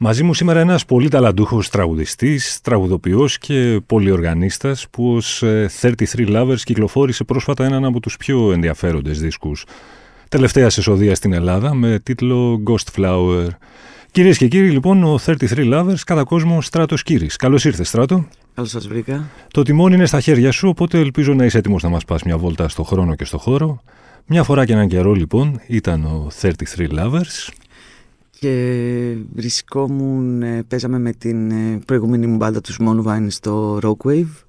Μαζί 0.00 0.22
μου 0.22 0.34
σήμερα 0.34 0.60
ένας 0.60 0.84
πολύ 0.84 1.08
ταλαντούχος 1.08 1.68
τραγουδιστής, 1.68 2.60
τραγουδοποιός 2.60 3.38
και 3.38 3.80
πολυοργανίστας 3.86 4.86
που 4.90 5.14
ως 5.14 5.42
33 5.42 5.92
ε, 6.00 6.24
Lovers 6.28 6.60
κυκλοφόρησε 6.64 7.24
πρόσφατα 7.24 7.64
έναν 7.64 7.84
από 7.84 8.00
τους 8.00 8.16
πιο 8.16 8.52
ενδιαφέροντες 8.52 9.20
δίσκους 9.20 9.64
τελευταία 10.28 10.66
εσοδεία 10.66 11.14
στην 11.14 11.32
Ελλάδα 11.32 11.74
με 11.74 11.98
τίτλο 12.02 12.62
Ghost 12.66 13.00
Flower. 13.00 13.46
Κυρίες 14.10 14.38
και 14.38 14.48
κύριοι, 14.48 14.70
λοιπόν, 14.70 15.04
ο 15.04 15.18
33 15.26 15.36
Lovers 15.48 16.00
κατά 16.06 16.24
κόσμο 16.24 16.60
Στράτος 16.60 17.02
Κύρι. 17.02 17.26
Καλώς 17.26 17.64
ήρθες, 17.64 17.88
Στράτο. 17.88 18.26
Καλώς 18.54 18.70
σας 18.70 18.88
βρήκα. 18.88 19.28
Το 19.52 19.62
τιμόνι 19.62 19.94
είναι 19.94 20.06
στα 20.06 20.20
χέρια 20.20 20.52
σου, 20.52 20.68
οπότε 20.68 20.98
ελπίζω 20.98 21.34
να 21.34 21.44
είσαι 21.44 21.58
έτοιμος 21.58 21.82
να 21.82 21.88
μας 21.88 22.04
πας 22.04 22.22
μια 22.22 22.38
βόλτα 22.38 22.68
στο 22.68 22.82
χρόνο 22.82 23.14
και 23.14 23.24
στο 23.24 23.38
χώρο. 23.38 23.82
Μια 24.26 24.42
φορά 24.42 24.64
και 24.64 24.72
έναν 24.72 24.88
καιρό, 24.88 25.12
λοιπόν, 25.12 25.60
ήταν 25.66 26.04
ο 26.04 26.26
33 26.40 26.88
Lovers 26.98 27.48
και 28.40 29.16
βρισκόμουν, 29.34 30.42
ε, 30.42 30.62
παίζαμε 30.68 30.98
με 30.98 31.12
την 31.12 31.50
ε, 31.50 31.78
προηγούμενη 31.86 32.26
μου 32.26 32.36
μπάντα 32.36 32.60
τους 32.60 32.78
Moonvine 32.80 33.26
στο 33.28 33.78
Rockwave. 33.82 34.44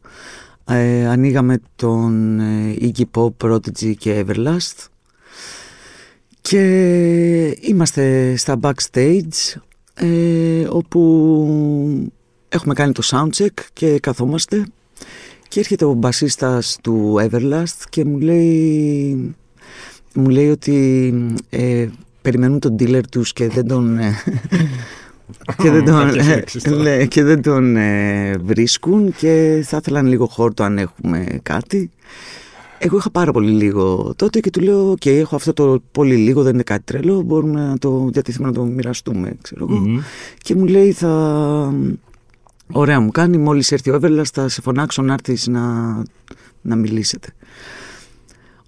Ε, 0.66 1.08
ανοίγαμε 1.08 1.60
τον 1.76 2.40
ε, 2.40 2.76
Iggy 2.82 3.04
Pop, 3.12 3.30
Prodigy 3.44 3.94
και 3.98 4.26
Everlast. 4.28 4.86
Και 6.42 7.58
είμαστε 7.62 8.36
στα 8.36 8.60
backstage 8.62 9.60
ε, 9.94 10.68
όπου 10.70 12.12
έχουμε 12.50 12.74
κάνει 12.74 12.92
το 12.92 13.04
soundcheck 13.06 13.64
και 13.74 14.00
καθόμαστε 14.00 14.66
και 15.48 15.60
έρχεται 15.60 15.86
ο 15.86 15.94
μπασίστας 15.94 16.78
του 16.82 17.16
Everlast 17.20 17.84
και 17.90 18.06
μου 18.06 18.20
λέει, 18.20 19.36
μου 20.14 20.30
λέει 20.30 20.50
ότι 20.50 21.14
περιμένουν 22.22 22.60
τον 22.60 22.76
dealer 22.80 23.04
τους 23.12 23.34
και 23.34 23.48
δεν 23.48 23.68
τον... 23.68 23.98
Ε, 23.98 24.14
και 25.58 25.70
δεν 25.70 25.86
τον, 25.86 26.18
ε, 26.86 27.06
και 27.06 27.24
δεν 27.24 27.42
τον 27.42 27.76
ε, 27.76 28.38
βρίσκουν 28.38 29.14
και 29.18 29.64
θα 29.66 29.78
ήθελαν 29.78 30.06
λίγο 30.06 30.26
χόρτο 30.26 30.64
αν 30.64 30.78
έχουμε 30.78 31.40
κάτι. 31.44 31.92
Εγώ 32.78 32.98
είχα 32.98 33.10
πάρα 33.12 33.32
πολύ 33.32 33.52
λίγο 33.52 34.14
τότε 34.16 34.40
και 34.40 34.50
του 34.50 34.62
λέω: 34.62 34.92
OK, 34.92 35.06
έχω 35.06 35.36
αυτό 35.36 35.54
το 35.54 35.82
πολύ 35.92 36.16
λίγο, 36.16 36.44
δεν 36.44 36.54
είναι 36.54 36.64
κάτι 36.64 36.84
τρελό. 36.84 37.22
Μπορούμε 37.22 37.68
να 37.68 37.78
το 37.78 38.10
διαθέσουμε 38.12 38.48
να 38.48 38.54
το 38.54 38.64
μοιραστούμε, 38.64 39.36
ξέρω 39.42 39.68
Και 40.38 40.56
μου 40.56 40.66
λέει: 40.66 40.92
Θα. 40.92 41.74
Ωραία, 42.72 43.00
μου 43.00 43.12
κάνει. 43.12 43.38
Μόλις 43.38 43.72
έρθει 43.72 43.90
ο 43.90 43.96
Εύελας, 43.96 44.30
θα 44.30 44.48
σε 44.48 44.62
φωνάξω 44.62 45.02
να 45.02 45.14
έρθεις 45.14 45.48
να, 45.48 45.96
να 46.62 46.76
μιλήσετε. 46.76 47.28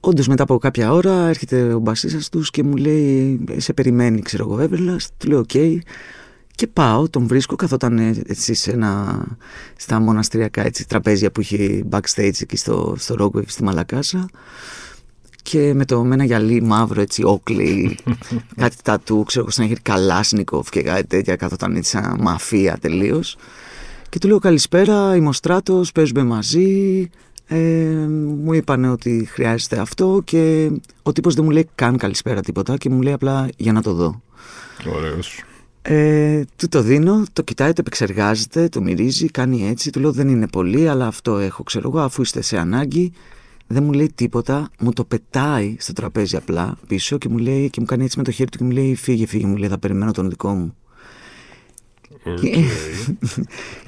Όντως 0.03 0.27
μετά 0.27 0.43
από 0.43 0.57
κάποια 0.57 0.93
ώρα 0.93 1.27
έρχεται 1.27 1.73
ο 1.73 1.79
μπασίστας 1.79 2.29
τους 2.29 2.49
και 2.49 2.63
μου 2.63 2.75
λέει: 2.75 3.43
Σε 3.57 3.73
περιμένει, 3.73 4.21
ξέρω 4.21 4.43
εγώ, 4.49 4.59
Εύελα. 4.59 4.97
Του 5.17 5.27
λέω: 5.27 5.39
Οκ. 5.39 5.51
Και 6.55 6.67
πάω, 6.67 7.09
τον 7.09 7.27
βρίσκω, 7.27 7.55
καθόταν 7.55 7.99
έτσι 8.27 8.53
σε 8.53 8.71
ένα, 8.71 9.23
στα 9.75 9.99
μοναστηριακά 9.99 10.65
έτσι, 10.65 10.87
τραπέζια 10.87 11.31
που 11.31 11.41
είχε 11.41 11.85
backstage 11.89 12.41
εκεί 12.41 12.57
στο, 12.57 12.95
στο 12.97 13.15
Rockwave 13.19 13.47
στη 13.47 13.63
Μαλακάσα 13.63 14.29
και 15.43 15.73
με, 15.73 15.85
το, 15.85 16.03
με 16.03 16.13
ένα 16.13 16.23
γυαλί 16.23 16.61
μαύρο 16.61 17.01
έτσι 17.01 17.23
όκλι, 17.23 17.97
κάτι 18.61 18.75
τατού, 18.83 19.23
ξέρω 19.23 19.41
εγώ, 19.41 19.51
στον 19.51 19.81
Καλάσνικοφ 19.81 20.69
και 20.69 20.81
κάτι 20.81 21.07
τέτοια, 21.07 21.35
καθόταν 21.35 21.75
έτσι 21.75 21.89
σαν 21.89 22.17
μαφία 22.19 22.77
τελείως. 22.81 23.37
Και 24.09 24.19
του 24.19 24.27
λέω 24.27 24.39
καλησπέρα, 24.39 25.15
είμαι 25.15 25.27
ο 25.27 25.31
Στράτος, 25.31 25.91
παίζουμε 25.91 26.23
μαζί, 26.23 27.09
ε, 27.53 28.07
μου 28.43 28.53
είπαν 28.53 28.85
ότι 28.85 29.27
χρειάζεται 29.31 29.79
αυτό 29.79 30.21
και 30.23 30.71
ο 31.03 31.11
τύπος 31.11 31.35
δεν 31.35 31.43
μου 31.43 31.49
λέει 31.49 31.69
καν 31.75 31.97
καλησπέρα 31.97 32.41
τίποτα 32.41 32.77
και 32.77 32.89
μου 32.89 33.01
λέει 33.01 33.13
απλά 33.13 33.49
για 33.57 33.71
να 33.71 33.81
το 33.81 33.93
δω. 33.93 34.21
Ωραίος. 34.95 35.43
Ε, 35.81 36.43
του 36.55 36.67
το 36.67 36.81
δίνω, 36.81 37.23
το 37.33 37.41
κοιτάει, 37.41 37.69
το 37.73 37.77
επεξεργάζεται, 37.79 38.69
το 38.69 38.81
μυρίζει, 38.81 39.29
κάνει 39.29 39.67
έτσι. 39.67 39.89
Του 39.89 39.99
λέω 39.99 40.11
δεν 40.11 40.27
είναι 40.27 40.47
πολύ, 40.47 40.89
αλλά 40.89 41.07
αυτό 41.07 41.37
έχω, 41.37 41.63
ξέρω 41.63 41.89
εγώ, 41.89 41.99
αφού 41.99 42.21
είστε 42.21 42.41
σε 42.41 42.57
ανάγκη. 42.57 43.11
Δεν 43.67 43.83
μου 43.83 43.91
λέει 43.93 44.11
τίποτα, 44.15 44.69
μου 44.79 44.93
το 44.93 45.03
πετάει 45.03 45.75
στο 45.79 45.93
τραπέζι 45.93 46.35
απλά 46.35 46.77
πίσω 46.87 47.17
και 47.17 47.29
μου 47.29 47.37
λέει 47.37 47.69
και 47.69 47.79
μου 47.79 47.85
κάνει 47.85 48.03
έτσι 48.03 48.17
με 48.17 48.23
το 48.23 48.31
χέρι 48.31 48.49
του 48.49 48.57
και 48.57 48.63
μου 48.63 48.71
λέει 48.71 48.95
φύγε, 48.95 49.25
φύγε, 49.25 49.45
μου 49.45 49.55
λέει 49.55 49.69
θα 49.69 49.77
περιμένω 49.77 50.11
τον 50.11 50.29
δικό 50.29 50.49
μου. 50.49 50.75
Okay. 52.25 52.63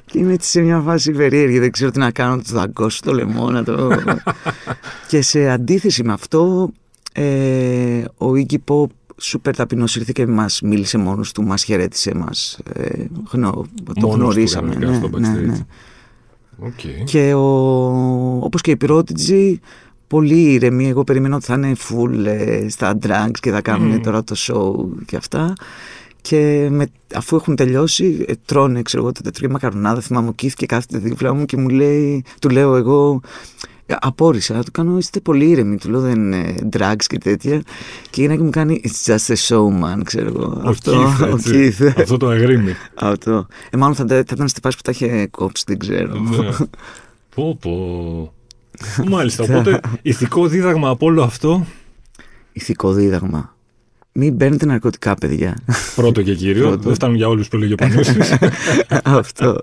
Και 0.06 0.20
είμαι 0.20 0.34
έτσι 0.34 0.50
σε 0.50 0.62
μια 0.62 0.80
φάση 0.80 1.12
περίεργη, 1.12 1.60
δεν 1.60 1.72
ξέρω 1.72 1.92
τι 1.92 2.00
να 2.00 2.12
κάνω, 2.12 2.36
το 2.36 2.44
δαγκώσω 2.46 3.02
το 3.04 3.14
λαιμό, 3.14 3.64
το... 3.64 3.92
και 5.10 5.22
σε 5.22 5.50
αντίθεση 5.50 6.04
με 6.04 6.14
αυτό, 6.14 6.72
ε, 7.14 8.04
ο 8.18 8.32
Iggy 8.32 8.58
Pop 8.68 8.86
σούπερ 9.18 9.56
ταπεινός 9.56 9.96
ήρθε 9.96 10.12
και 10.16 10.28
μας 10.28 10.62
μίλησε 10.62 10.98
μόνος 10.98 11.32
του, 11.32 11.44
μας 11.44 11.64
χαιρέτησε, 11.64 12.16
μας, 12.16 12.60
ε, 12.74 13.06
γνω, 13.32 13.66
το 14.00 14.08
γνωρίσαμε. 14.08 14.76
ναι, 14.76 15.00
ναι, 15.20 15.30
ναι. 15.30 15.58
Okay. 16.64 17.04
Και 17.04 17.34
ο, 17.34 17.44
όπως 18.40 18.62
και 18.62 18.72
η 18.72 18.78
Prodigy, 18.86 19.56
πολύ 20.08 20.54
ήρεμη. 20.54 20.90
Εγώ 20.90 21.04
περιμένω 21.04 21.36
ότι 21.36 21.46
θα 21.46 21.54
είναι 21.54 21.76
full 21.90 22.26
ε, 22.26 22.70
στα 22.70 22.98
drugs 23.02 23.40
και 23.40 23.52
θα 23.52 23.62
κάνουν 23.62 23.96
mm. 23.98 24.02
τώρα 24.04 24.24
το 24.24 24.36
show 24.38 25.04
και 25.06 25.16
αυτά. 25.16 25.54
Και 26.24 26.68
με, 26.72 26.88
αφού 27.16 27.36
έχουν 27.36 27.56
τελειώσει, 27.56 28.26
ε, 28.28 28.34
τρώνε, 28.46 28.82
ξέρω 28.82 29.04
εγώ, 29.04 29.12
τα 29.12 29.22
τετρία 29.22 29.50
μακαρονάδα. 29.50 30.02
Θυμάμαι, 30.02 30.28
ο 30.28 30.34
Κίθ 30.34 30.54
και 30.54 30.66
κάθεται 30.66 30.98
δίπλα 30.98 31.34
μου 31.34 31.46
και 31.46 31.58
μου 31.58 31.70
λέει, 31.70 32.24
του 32.40 32.50
λέω 32.50 32.76
εγώ, 32.76 33.22
ε, 33.86 33.96
απόρρισα, 34.02 34.64
του 34.64 34.72
κάνω, 34.72 34.98
είστε 34.98 35.20
πολύ 35.20 35.50
ήρεμοι, 35.50 35.78
του 35.78 35.90
λέω 35.90 36.00
δεν 36.00 36.14
είναι 36.14 36.56
drugs 36.72 37.04
και 37.08 37.18
τέτοια. 37.18 37.62
Και 38.10 38.24
η 38.24 38.28
και 38.28 38.44
μου 38.44 38.50
κάνει, 38.50 38.82
it's 38.84 39.14
just 39.14 39.34
a 39.34 39.36
showman, 39.48 40.02
ξέρω 40.04 40.28
εγώ. 40.28 40.62
Ο 40.66 40.70
αυτό, 40.70 40.92
ο 41.02 41.38
Keith, 41.46 41.94
αυτό 41.98 42.18
το 42.18 42.28
αγρίμι. 42.28 42.76
αυτό. 42.96 43.48
Ε, 43.70 43.78
μάλλον 43.78 43.96
θα, 43.96 44.06
θα 44.08 44.18
ήταν 44.18 44.48
στη 44.48 44.60
φάση 44.64 44.76
που 44.76 44.82
τα 44.82 44.92
είχε 44.92 45.28
κόψει, 45.28 45.64
δεν 45.68 45.78
ξέρω. 45.78 46.20
Ναι. 46.20 46.50
πω, 47.36 47.58
πω. 47.62 48.34
Μάλιστα, 49.08 49.44
οπότε 49.44 49.80
ηθικό 50.02 50.48
δίδαγμα 50.48 50.90
από 50.90 51.06
όλο 51.06 51.24
αυτό. 51.24 51.66
Ηθικό 52.52 52.94
δίδαγμα. 52.94 53.56
Μην 54.16 54.38
παίρνετε 54.38 54.66
ναρκωτικά, 54.66 55.16
παιδιά. 55.16 55.58
Πρώτο 55.96 56.22
και 56.22 56.36
κύριο. 56.36 56.68
Πρώτο. 56.68 56.82
Δεν 56.82 56.94
φτάνουν 56.94 57.16
για 57.16 57.28
όλους 57.28 57.48
που 57.48 57.58
λέγει 57.58 57.74
ο 57.74 57.76
Αυτό. 59.04 59.60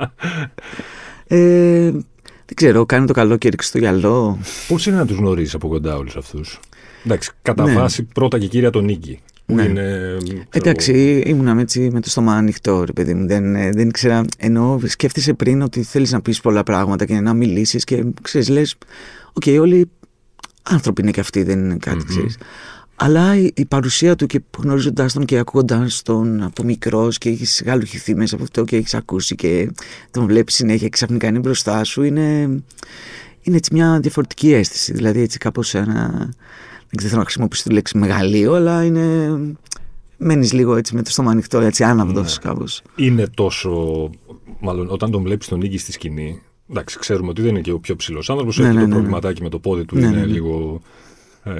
Ε, 1.26 1.90
δεν 1.90 2.54
ξέρω, 2.54 2.86
κάνε 2.86 3.06
το 3.06 3.12
καλό 3.12 3.36
και 3.36 3.48
ρίξ' 3.48 3.72
το 3.72 3.78
στο 3.78 3.98
γιαλό. 3.98 4.38
Πώς 4.68 4.86
είναι 4.86 4.96
να 4.96 5.06
τους 5.06 5.16
γνωρίζει 5.16 5.56
από 5.56 5.68
κοντά 5.68 5.96
όλους 5.96 6.16
αυτούς; 6.16 6.60
Εντάξει, 7.04 7.30
κατά 7.42 7.64
ναι. 7.64 7.74
βάση 7.74 8.02
πρώτα 8.02 8.38
και 8.38 8.46
κύρια 8.46 8.70
τον 8.70 8.84
νίκη. 8.84 9.20
Ναι. 9.46 9.62
Είναι, 9.62 10.16
Εντάξει, 10.50 11.22
ήμουν 11.26 11.58
έτσι 11.58 11.90
με 11.92 12.00
το 12.00 12.10
στόμα 12.10 12.34
ανοιχτό, 12.34 12.84
ρε 12.84 12.92
παιδί 12.92 13.14
μου. 13.14 13.26
Δεν, 13.26 13.54
ε, 13.54 13.70
δεν 13.70 13.88
ήξερα. 13.88 14.24
Ενώ 14.38 14.80
σκέφτεσαι 14.84 15.32
πριν 15.32 15.62
ότι 15.62 15.82
θέλεις 15.82 16.12
να 16.12 16.20
πεις 16.20 16.40
πολλά 16.40 16.62
πράγματα 16.62 17.04
και 17.04 17.20
να 17.20 17.34
μιλήσεις 17.34 17.84
και 17.84 18.04
ξέρεις, 18.22 18.48
λες. 18.48 18.76
OK, 19.32 19.42
okay, 19.46 19.58
όλοι 19.60 19.90
άνθρωποι 20.62 21.02
είναι 21.02 21.10
και 21.10 21.20
αυτοί, 21.20 21.42
δεν 21.42 21.58
είναι 21.58 21.76
κάτι, 21.76 21.96
mm-hmm. 22.00 22.08
ξέρεις. 22.08 22.38
Αλλά 23.02 23.36
η 23.36 23.64
παρουσία 23.68 24.16
του 24.16 24.26
και 24.26 24.42
γνωρίζοντά 24.58 25.06
τον 25.12 25.24
και 25.24 25.38
ακούγοντά 25.38 25.86
τον 26.02 26.42
από 26.42 26.62
μικρός 26.64 27.18
και 27.18 27.28
έχεις 27.28 27.62
γαλουχηθεί 27.66 28.14
μέσα 28.14 28.34
από 28.34 28.44
αυτό 28.44 28.64
και 28.64 28.76
έχεις 28.76 28.94
ακούσει 28.94 29.34
και 29.34 29.70
τον 30.10 30.26
βλέπεις 30.26 30.54
συνέχεια 30.54 30.82
και 30.84 30.88
ξαφνικά 30.88 31.26
είναι 31.26 31.38
μπροστά 31.38 31.84
σου, 31.84 32.02
είναι, 32.02 32.30
είναι 33.42 33.56
έτσι 33.56 33.70
μια 33.72 34.00
διαφορετική 34.00 34.52
αίσθηση. 34.52 34.92
Δηλαδή 34.92 35.20
έτσι 35.20 35.38
κάπως 35.38 35.74
ένα. 35.74 36.10
Δεν 36.88 36.96
ξέρω 36.96 37.16
να 37.16 37.22
χρησιμοποιήσω 37.22 37.62
τη 37.62 37.72
λέξη 37.72 37.98
μεγαλείο, 37.98 38.54
αλλά 38.54 38.84
είναι. 38.84 39.38
Μένεις 40.16 40.52
λίγο 40.52 40.76
έτσι 40.76 40.94
με 40.94 41.02
το 41.02 41.10
στόμα 41.10 41.30
ανοιχτό, 41.30 41.60
έτσι 41.60 41.84
άναυδος 41.84 42.38
ναι. 42.38 42.50
κάπως. 42.50 42.82
Είναι 42.96 43.26
τόσο. 43.34 44.10
Μάλλον 44.60 44.90
όταν 44.90 45.10
τον 45.10 45.22
βλέπεις 45.22 45.48
τον 45.48 45.58
Νίκη 45.58 45.78
στη 45.78 45.92
σκηνή. 45.92 46.42
Εντάξει, 46.70 46.98
ξέρουμε 46.98 47.28
ότι 47.28 47.42
δεν 47.42 47.50
είναι 47.50 47.60
και 47.60 47.72
ο 47.72 47.78
πιο 47.78 47.96
ψηλός 47.96 48.30
άνθρωπος. 48.30 48.58
Ναι, 48.58 48.66
έχει 48.66 48.74
ναι, 48.74 48.80
το 48.80 48.86
ναι, 48.86 48.92
ναι. 48.92 48.98
προβληματάκι 48.98 49.42
με 49.42 49.48
το 49.48 49.58
πόδι 49.58 49.84
του, 49.84 49.96
ναι, 49.96 50.06
είναι 50.06 50.24
λίγο 50.24 50.80
ε, 51.42 51.52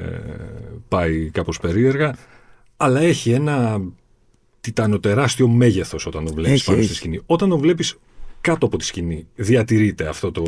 πάει 0.87 1.29
κάπως 1.29 1.59
περίεργα, 1.59 2.15
αλλά 2.77 2.99
έχει 2.99 3.31
ένα 3.31 3.81
τιτανοτεράστιο 4.61 5.47
μέγεθος 5.47 6.05
όταν 6.05 6.25
τον 6.25 6.33
βλέπεις 6.35 6.63
πάνω 6.63 6.81
στη 6.81 6.93
σκηνή. 6.93 7.21
Όταν 7.25 7.49
τον 7.49 7.59
βλέπεις 7.59 7.95
κάτω 8.41 8.65
από 8.65 8.77
τη 8.77 8.85
σκηνή, 8.85 9.27
διατηρείται 9.35 10.07
αυτό 10.07 10.31
το... 10.31 10.43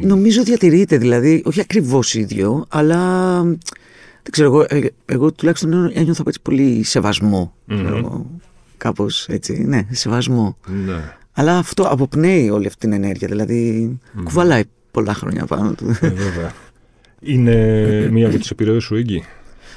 Νομίζω 0.00 0.42
διατηρείται, 0.42 0.98
δηλαδή, 0.98 1.42
όχι 1.44 1.60
ακριβώς 1.60 2.14
ίδιο, 2.14 2.64
αλλά 2.68 3.42
δεν 4.22 4.30
ξέρω, 4.30 4.48
εγώ, 4.48 4.66
ε, 4.68 4.92
εγώ 5.04 5.32
τουλάχιστον 5.32 5.90
ένιωθα 5.94 6.22
έτσι 6.26 6.40
πολύ 6.42 6.82
σεβασμό. 6.82 7.54
Mm-hmm. 7.68 8.20
Κάπως 8.76 9.28
έτσι, 9.28 9.64
ναι, 9.64 9.86
σεβασμό. 9.90 10.56
Ναι. 10.86 11.16
Αλλά 11.32 11.58
αυτό 11.58 11.82
αποπνέει 11.82 12.50
όλη 12.50 12.66
αυτή 12.66 12.78
την 12.78 12.92
ενέργεια, 12.92 13.28
δηλαδή 13.28 13.90
mm-hmm. 13.92 14.22
κουβαλάει 14.24 14.62
πολλά 14.90 15.14
χρόνια 15.14 15.46
πάνω 15.46 15.72
του. 15.72 15.88
Ε, 16.00 16.08
βέβαια. 16.08 16.52
Είναι 17.22 18.08
μία 18.10 18.26
από 18.26 18.38
τις 18.38 18.50
επιρροές 18.50 18.82
σου, 18.82 18.96
Ίγκη, 18.96 19.24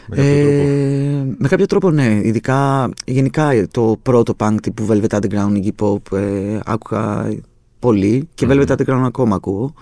με 0.07 0.15
κάποιο 0.15 0.43
τρόπο. 0.43 0.67
Ε, 0.67 1.35
με 1.37 1.47
κάποιο 1.47 1.65
τρόπο 1.65 1.91
ναι, 1.91 2.19
ειδικά 2.23 2.89
γενικά 3.05 3.67
το 3.71 3.99
πρώτο 4.01 4.35
punk 4.37 4.55
τύπου 4.61 4.87
Velvet 4.89 5.19
Underground, 5.19 5.63
Iggy 5.63 5.71
Pop 5.79 6.17
ε, 6.17 6.59
άκουγα 6.65 7.33
πολύ 7.79 8.27
και 8.33 8.47
Velvet 8.49 8.67
Underground 8.67 9.03
ακόμα 9.05 9.35
ακούω. 9.35 9.73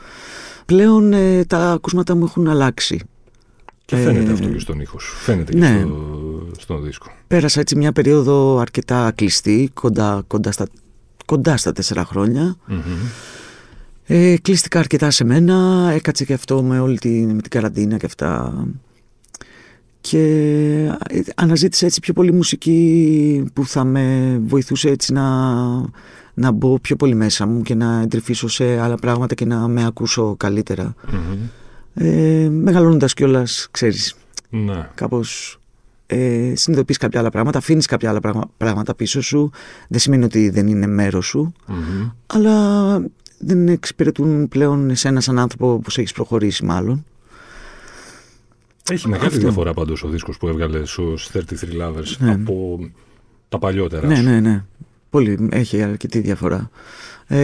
Πλέον 0.65 1.13
ε, 1.13 1.45
τα 1.45 1.71
ακούσματα 1.71 2.15
μου 2.15 2.23
έχουν 2.23 2.47
αλλάξει. 2.47 2.99
Και 3.85 3.95
φαίνεται 3.95 4.29
Ε, 4.29 4.33
αυτό 4.33 4.47
και 4.47 4.59
στον 4.59 4.79
ήχο 4.79 4.99
σου. 4.99 5.15
Φαίνεται 5.15 5.57
ναι. 5.57 5.67
και 5.67 5.79
στο, 5.79 6.51
στον 6.59 6.83
δίσκο. 6.83 7.07
Πέρασα 7.27 7.59
έτσι 7.59 7.75
μια 7.75 7.91
περίοδο 7.91 8.57
αρκετά 8.57 9.11
κλειστή, 9.15 9.69
κοντά, 9.73 10.23
κοντά, 10.27 10.51
στα, 10.51 10.67
κοντά 11.25 11.57
στα 11.57 11.71
τέσσερα 11.71 12.05
χρόνια. 12.05 12.55
Μμμ. 12.65 12.79
Ε, 14.05 14.35
κλείστηκα 14.41 14.79
αρκετά 14.79 15.11
σε 15.11 15.23
μένα, 15.23 15.89
έκατσε 15.93 16.25
και 16.25 16.33
αυτό 16.33 16.63
με 16.63 16.79
όλη 16.79 16.97
την, 16.99 17.29
με 17.29 17.41
την 17.41 17.49
καραντίνα 17.51 17.97
και 17.97 18.05
αυτά. 18.05 18.63
Και 20.01 20.19
ε, 21.09 21.19
αναζήτησα 21.35 21.85
έτσι 21.85 21.99
πιο 21.99 22.13
πολύ 22.13 22.31
μουσική 22.33 23.45
που 23.53 23.65
θα 23.65 23.83
με 23.83 24.37
βοηθούσε 24.45 24.89
έτσι 24.89 25.13
να, 25.13 25.51
να 26.33 26.51
μπω 26.51 26.79
πιο 26.79 26.95
πολύ 26.95 27.15
μέσα 27.15 27.45
μου 27.45 27.61
και 27.61 27.75
να 27.75 28.01
εντρυφήσω 28.01 28.47
σε 28.47 28.79
άλλα 28.79 28.95
πράγματα 28.95 29.35
και 29.35 29.45
να 29.45 29.67
με 29.67 29.85
ακούσω 29.85 30.35
καλύτερα. 30.37 30.93
Μμμ. 31.11 31.37
Ε, 31.93 32.49
μεγαλώνοντας 32.49 33.13
κιόλας, 33.13 33.67
ξέρεις, 33.71 34.15
Ναι. 34.49 34.89
κάπως 34.95 35.59
ε, 36.05 36.53
συνειδητοποιείς 36.55 36.97
κάποια 36.97 37.19
άλλα 37.19 37.29
πράγματα, 37.29 37.57
αφήνεις 37.57 37.85
κάποια 37.85 38.09
άλλα 38.09 38.19
πράγμα- 38.19 38.49
πράγματα 38.57 38.95
πίσω 38.95 39.21
σου. 39.21 39.51
Δεν 39.87 39.99
σημαίνει 39.99 40.23
ότι 40.23 40.49
δεν 40.49 40.67
είναι 40.67 40.87
μέρος 40.87 41.25
σου, 41.25 41.53
Μμμ. 41.67 42.09
αλλά 42.25 42.95
δεν 43.45 43.67
εξυπηρετούν 43.67 44.47
πλέον 44.47 44.89
εσένα 44.89 45.21
σαν 45.21 45.39
άνθρωπο 45.39 45.79
που 45.83 45.89
σε 45.89 45.99
έχεις 46.01 46.11
προχωρήσει 46.13 46.65
μάλλον. 46.65 47.05
Έχει 48.91 49.07
μεγάλη 49.07 49.27
Αυτό. 49.27 49.39
διαφορά 49.39 49.73
πάντως 49.73 50.03
ο 50.03 50.07
δίσκος 50.07 50.37
που 50.37 50.47
έβγαλε 50.47 50.85
στους 50.85 51.29
33 51.33 51.37
Lovers 51.81 52.15
Ναι. 52.19 52.31
από 52.31 52.79
τα 53.49 53.59
παλιότερα. 53.59 54.07
Ναι, 54.07 54.15
σου. 54.15 54.23
ναι, 54.23 54.39
ναι. 54.39 54.63
Πολύ, 55.09 55.47
έχει 55.51 55.81
αρκετή 55.81 56.19
διαφορά. 56.19 56.69
Ε, 57.27 57.37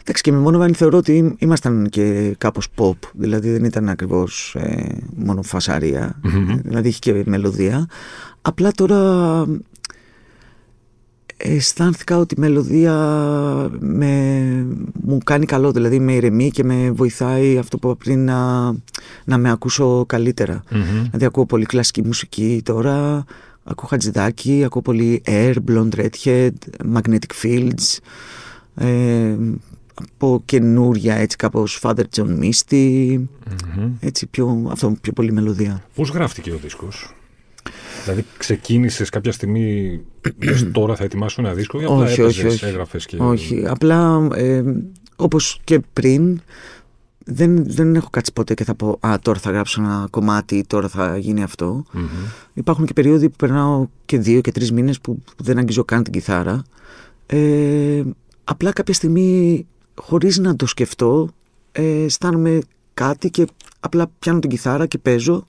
εντάξει 0.00 0.22
και 0.22 0.32
με 0.32 0.42
Monovan 0.46 0.72
θεωρώ 0.74 0.98
ότι 0.98 1.16
ήμ- 1.16 1.34
ήμασταν 1.38 1.88
και 1.90 2.34
κάπως 2.38 2.68
pop, 2.76 2.92
δηλαδή 3.12 3.50
δεν 3.50 3.64
ήταν 3.64 3.88
ακριβώς 3.88 4.54
ε, 4.58 4.98
μόνο 5.16 5.42
φασαρία, 5.42 6.20
Μμμ. 6.22 6.56
δηλαδή 6.64 6.88
είχε 6.88 6.98
και 6.98 7.22
μελωδία. 7.26 7.88
Απλά 8.42 8.70
τώρα 8.72 9.44
αισθάνθηκα 11.36 12.18
ότι 12.18 12.34
η 12.38 12.40
μελωδία 12.40 12.94
με, 13.78 14.66
μου 15.02 15.18
κάνει 15.24 15.46
καλό, 15.46 15.72
δηλαδή 15.72 15.98
με 15.98 16.12
ηρεμεί 16.12 16.50
και 16.50 16.64
με 16.64 16.90
βοηθάει 16.90 17.58
αυτό 17.58 17.78
που 17.78 17.88
είπα 17.88 17.96
πριν 17.96 18.24
να, 18.24 18.72
να 19.24 19.38
με 19.38 19.50
ακούσω 19.50 20.04
καλύτερα. 20.06 20.62
Μμμ. 20.70 20.80
Δηλαδή 20.82 21.24
ακούω 21.24 21.46
πολύ 21.46 21.64
κλασική 21.64 22.02
μουσική 22.02 22.60
τώρα, 22.64 23.24
ακούω 23.64 23.88
Χατζηδάκη, 23.88 24.64
ακούω 24.64 24.82
πολύ 24.82 25.22
Air, 25.26 25.54
Blonde 25.68 25.94
Redhead, 25.94 26.50
Magnetic 26.94 27.42
Fields, 27.42 27.98
ε, 28.74 29.36
από 29.94 30.42
καινούρια 30.44 31.14
έτσι 31.14 31.36
κάπως 31.36 31.80
Father 31.82 32.04
John 32.16 32.38
Misty, 32.40 33.16
Μμμ. 33.76 33.92
έτσι 34.00 34.26
πιο, 34.26 34.68
αυτό 34.70 34.96
πιο 35.00 35.12
πολύ 35.12 35.32
μελωδία. 35.32 35.82
Πώς 35.94 36.10
γράφτηκε 36.10 36.50
ο 36.50 36.56
δίσκος; 36.62 37.14
Δηλαδή 38.06 38.28
ξεκίνησες 38.38 39.08
κάποια 39.08 39.32
στιγμή 39.32 40.00
λες, 40.44 40.68
τώρα 40.72 40.96
θα 40.96 41.04
ετοιμάσω 41.04 41.42
ένα 41.42 41.54
δίσκο 41.54 41.80
ή 41.80 41.84
απλά 41.84 41.96
Όχι, 41.96 42.20
έπαιζες, 42.20 42.44
όχι, 42.44 42.46
όχι. 42.46 42.64
έγραφες 42.64 43.06
και... 43.06 43.16
Όχι, 43.20 43.64
απλά 43.66 44.28
ε, 44.34 44.62
όπως 45.16 45.60
και 45.64 45.80
πριν 45.92 46.40
δεν, 47.24 47.64
δεν 47.66 47.94
έχω 47.94 48.10
κάτσει 48.10 48.32
ποτέ 48.32 48.54
και 48.54 48.64
θα 48.64 48.74
πω 48.74 48.98
«Α, 49.00 49.18
τώρα 49.22 49.38
θα 49.38 49.50
γράψω 49.50 49.82
ένα 49.82 50.06
κομμάτι, 50.10 50.64
τώρα 50.66 50.88
θα 50.88 51.16
γίνει 51.16 51.42
αυτό». 51.42 51.84
Μμμ. 51.92 52.06
Υπάρχουν 52.54 52.86
και 52.86 52.92
περίοδοι 52.92 53.28
που 53.28 53.36
περνάω 53.36 53.86
και 54.04 54.18
δύο 54.18 54.40
και 54.40 54.52
τρεις 54.52 54.72
μήνες 54.72 55.00
που 55.00 55.22
δεν 55.36 55.58
αγγίζω 55.58 55.84
καν 55.84 56.02
την 56.02 56.12
κιθάρα. 56.12 56.62
Ε, 57.26 58.02
απλά 58.44 58.72
κάποια 58.72 58.94
στιγμή, 58.94 59.66
χωρίς 59.94 60.38
να 60.38 60.56
το 60.56 60.66
σκεφτώ, 60.66 61.28
ε, 61.72 62.04
αισθάνομαι 62.04 62.58
κάτι 62.94 63.30
και 63.30 63.46
απλά 63.80 64.10
πιάνω 64.18 64.38
την 64.38 64.50
κιθάρα 64.50 64.86
και 64.86 64.98
παίζω 64.98 65.46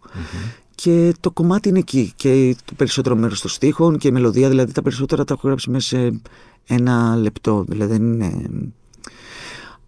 και 0.84 1.14
το 1.20 1.32
κομμάτι 1.32 1.70
είναι 1.70 1.80
εκεί 1.80 2.14
και 2.16 2.56
το 2.66 2.74
περισσότερο 2.74 3.16
μέρος 3.16 3.42
των 3.42 3.50
στίχων 3.50 3.98
και 3.98 4.08
η 4.08 4.12
μελωδία, 4.12 4.50
δηλαδή 4.50 4.72
τα 4.72 4.82
περισσότερα 4.82 5.24
τα 5.24 5.34
έχω 5.34 5.48
γράψει 5.48 5.70
μέσα 5.70 5.88
σε 5.98 6.22
ένα 6.68 7.16
λεπτό, 7.16 7.66
δηλαδή 7.68 7.92
δεν 7.98 8.14
είναι... 8.14 8.50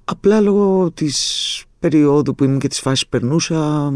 Απλά 0.06 0.42
λόγω 0.42 0.92
της 0.92 1.64
περίοδου 1.80 2.36
που 2.36 2.44
ήμουν 2.44 2.60
και 2.60 2.68
της 2.68 2.80
φάσης 2.80 3.04
που 3.04 3.10
περνούσα 3.10 3.94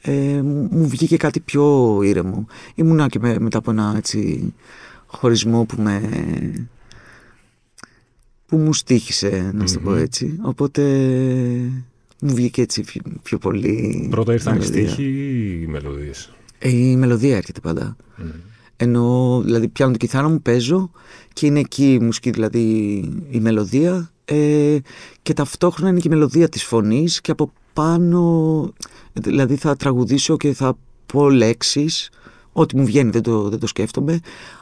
ε, 0.00 0.40
μου 0.70 0.88
βγήκε 0.88 1.16
κάτι 1.16 1.40
πιο 1.40 1.98
ήρεμο. 2.02 2.46
Ήμουνα 2.74 3.06
και 3.08 3.18
με- 3.18 3.38
μετά 3.38 3.58
από 3.58 3.70
ένα 3.70 3.94
έτσι 3.96 4.52
χωρισμό 5.06 5.64
που 5.64 5.82
με 5.82 6.00
που 8.46 8.56
μου 8.56 8.72
στήχησε 8.72 9.50
να 9.54 9.66
σου 9.66 9.74
το 9.74 9.80
πω 9.80 9.90
Μμμ. 9.90 9.96
έτσι 9.96 10.38
οπότε 10.42 10.82
μου 12.20 12.34
βγήκε 12.34 12.62
έτσι 12.62 12.80
πιο, 12.82 13.00
πιο 13.22 13.38
πολύ 13.38 14.06
Πρώτα 14.10 14.32
ήρθαν 14.32 14.54
οι 14.54 14.58
μελωδία. 14.58 14.88
στίχοι 14.88 15.02
ή 15.02 15.60
οι 15.62 15.66
μελωδίες; 15.66 16.32
Ε, 16.58 16.68
η 16.68 16.96
μελωδία 16.96 17.36
έρχεται 17.36 17.60
πάντα 17.60 17.96
Μμμ. 18.16 18.28
ενώ 18.76 19.40
δηλαδή 19.44 19.68
πιάνω 19.68 19.90
την 19.90 20.00
κιθάρα 20.00 20.28
μου, 20.28 20.42
παίζω 20.42 20.90
και 21.32 21.46
είναι 21.46 21.58
εκεί 21.58 21.92
η 21.92 21.98
μουσική, 21.98 22.30
δηλαδή 22.30 22.60
η 23.30 23.40
μελωδία 23.40 24.10
ε, 24.24 24.76
και 25.22 25.32
ταυτόχρονα 25.32 25.90
είναι 25.90 26.00
και 26.00 26.08
η 26.08 26.10
μελωδία 26.10 26.48
της 26.48 26.64
φωνής 26.64 27.20
και 27.20 27.30
από 27.30 27.52
πάνω 27.72 28.72
δηλαδή 29.12 29.56
θα 29.56 29.76
τραγουδήσω 29.76 30.36
και 30.36 30.52
θα 30.52 30.78
πω 31.06 31.30
λέξεις 31.30 32.10
ό,τι 32.52 32.76
μου 32.76 32.84
βγαίνει 32.84 33.10
δεν 33.10 33.22
το, 33.22 33.48
δεν 33.48 33.58
το 33.58 33.66
σκέφτομαι 33.66 34.20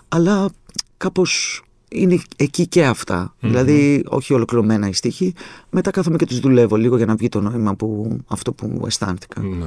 αλλά 0.09 0.51
κάπως 0.97 1.63
είναι 1.89 2.19
εκεί 2.37 2.67
και 2.67 2.85
αυτα 2.87 3.35
δηλαδή 3.41 4.05
όχι 4.09 4.33
ολοκληρωμένα 4.35 4.89
οι 4.89 4.93
στίχοι 4.93 5.35
μετά 5.71 5.91
κάθομαι 5.91 6.17
και 6.17 6.27
τους 6.27 6.41
δουλεύω 6.41 6.77
λίγο 6.77 6.97
για 6.97 7.07
να 7.07 7.15
βγει 7.15 7.29
το 7.29 7.41
νόημα 7.41 7.75
που, 7.75 8.17
αυτό 8.27 8.53
που 8.53 8.83
αισθάνθηκα 8.87 9.41
Ναι. 9.41 9.67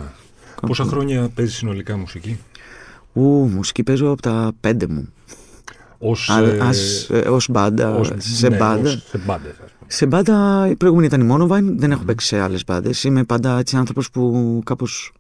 Πόσα 0.68 0.84
χρόνια 0.84 1.30
παίζεις 1.36 1.56
συνολικά 1.56 1.98
μουσική; 1.98 2.38
Ου, 3.14 3.22
μουσική 3.54 3.84
παίζω 3.84 4.10
από 4.12 4.22
τα 4.22 4.52
πέντε 4.60 4.88
μου 4.88 5.14
Ως, 5.98 6.30
Α, 6.30 6.40
ε, 6.44 6.58
ας, 6.62 7.10
ε, 7.10 7.18
ως 7.18 7.48
μπάντα, 7.52 7.96
ως- 7.96 8.12
σε 8.18 8.48
ναι, 8.50 8.58
μπάντα. 8.58 8.90
ως- 8.90 9.04
σε 9.10 9.18
μπάντες, 9.18 9.52
ας 9.52 9.58
πούμε. 9.80 9.92
Σε 9.92 10.06
μπάντα, 10.06 10.68
η 10.70 10.76
προηγούμενη 10.76 11.08
ήταν 11.08 11.22
η 11.30 11.34
Monovine, 11.34 11.74
δεν 11.78 11.92
έχω 11.92 12.04
παίξει 12.04 12.28
σε 12.28 12.40
άλλες 12.40 12.64
μπάντες. 12.64 13.04
Είμαι 13.04 13.24
πάντα 13.24 13.58
έτσι 13.60 13.76
άνθρωπος 13.76 14.12
που 14.12 14.62
κάπως 14.66 15.12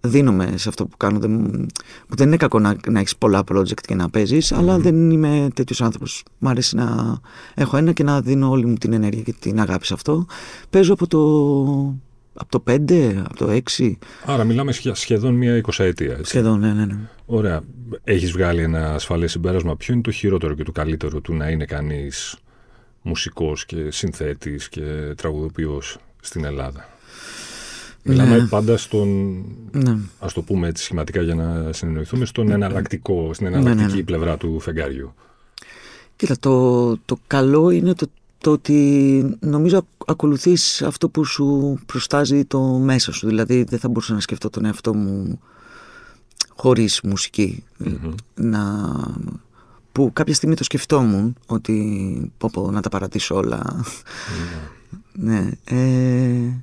δίνομαι 0.00 0.52
σε 0.56 0.68
αυτό 0.68 0.86
που 0.86 0.96
κάνω. 0.96 1.18
Δεν, 1.18 1.66
που 2.08 2.16
δεν 2.16 2.26
είναι 2.26 2.36
κακό 2.36 2.58
να, 2.58 2.76
να 2.88 2.98
έχεις 3.00 3.16
πολλά 3.16 3.42
project 3.52 3.80
και 3.80 3.94
να 3.94 4.10
παίζεις, 4.10 4.52
αλλά 4.52 4.78
δεν 4.78 5.10
είμαι 5.10 5.48
τέτοιος 5.54 5.80
άνθρωπος. 5.82 6.24
Μ' 6.38 6.48
αρέσει 6.48 6.76
να 6.76 7.18
έχω 7.54 7.76
ένα 7.76 7.92
και 7.92 8.02
να 8.02 8.20
δίνω 8.20 8.50
όλη 8.50 8.66
μου 8.66 8.74
την 8.74 8.92
ενέργεια 8.92 9.22
και 9.22 9.34
την 9.40 9.60
αγάπη 9.60 9.86
σε 9.86 9.94
αυτό. 9.94 10.26
Παίζω 10.70 10.92
από 10.92 11.06
το, 11.06 11.20
από 12.34 12.50
το 12.50 12.62
5, 12.70 13.12
από 13.24 13.36
το 13.36 13.60
6, 13.78 13.92
Άρα 14.24 14.44
μιλάμε 14.44 14.72
σχε- 14.72 14.94
σχεδόν 14.96 15.34
μία 15.34 15.56
εικοσαετία. 15.56 16.12
Έτσι. 16.12 16.24
σχεδόν, 16.24 16.58
ναι, 16.60 16.72
ναι, 16.72 16.84
ναι. 16.84 16.96
Ωραία. 17.26 17.60
Έχεις 18.04 18.32
βγάλει 18.32 18.62
ένα 18.62 18.94
ασφαλές 18.94 19.30
συμπέρασμα. 19.30 19.76
Ποιο 19.76 19.94
είναι 19.94 20.02
το 20.02 20.10
χειρότερο 20.10 20.54
και 20.54 20.62
το 20.62 20.72
καλύτερο 20.72 21.20
του 21.20 21.34
να 21.34 21.48
είναι 21.48 21.64
κανείς 21.64 22.36
μουσικός 23.02 23.66
και 23.66 23.90
συνθέτης 23.90 24.68
και 24.68 24.82
τραγουδοποιός 25.16 25.98
στην 26.20 26.44
Ελλάδα; 26.44 26.88
Μιλάμε 28.02 28.46
πάντα 28.50 28.76
στον, 28.76 29.34
ναι. 29.72 29.98
ας 30.18 30.32
το 30.32 30.42
πούμε 30.42 30.68
έτσι 30.68 30.84
σχηματικά 30.84 31.22
για 31.22 31.34
να 31.34 31.72
συνεννοηθούμε, 31.72 32.24
στον 32.24 32.50
εναλλακτικό, 32.50 33.34
στην 33.34 33.46
εναλλακτική 33.46 33.88
ναι, 33.88 33.94
ναι. 33.94 34.02
πλευρά 34.02 34.36
του 34.36 34.60
φεγγάριου. 34.60 35.14
Κοίτα, 36.16 36.36
το, 36.40 36.96
το 36.96 37.18
καλό 37.26 37.70
είναι 37.70 37.94
το, 37.94 38.06
το 38.38 38.50
ότι 38.50 39.36
νομίζω 39.40 39.78
ακ- 39.78 40.10
ακολουθείς 40.10 40.82
αυτό 40.82 41.08
που 41.08 41.24
σου 41.24 41.78
προστάζει 41.86 42.44
το 42.44 42.60
μέσα 42.62 43.12
σου. 43.12 43.26
Δηλαδή 43.26 43.62
δεν 43.62 43.78
θα 43.78 43.88
μπορούσα 43.88 44.14
να 44.14 44.20
σκεφτώ 44.20 44.50
τον 44.50 44.64
εαυτό 44.64 44.94
μου 44.94 45.40
χωρίς 46.56 47.00
μουσική. 47.02 47.64
Να, 48.34 48.94
που 49.92 50.10
κάποια 50.12 50.34
στιγμή 50.34 50.54
το 50.54 50.64
σκεφτόμουν 50.64 51.34
ότι 51.46 52.32
πω, 52.38 52.50
πω 52.52 52.70
να 52.70 52.80
τα 52.80 52.88
παρατήσω 52.88 53.34
όλα. 53.34 53.84
ναι. 55.12 55.50
Ε, 55.64 56.58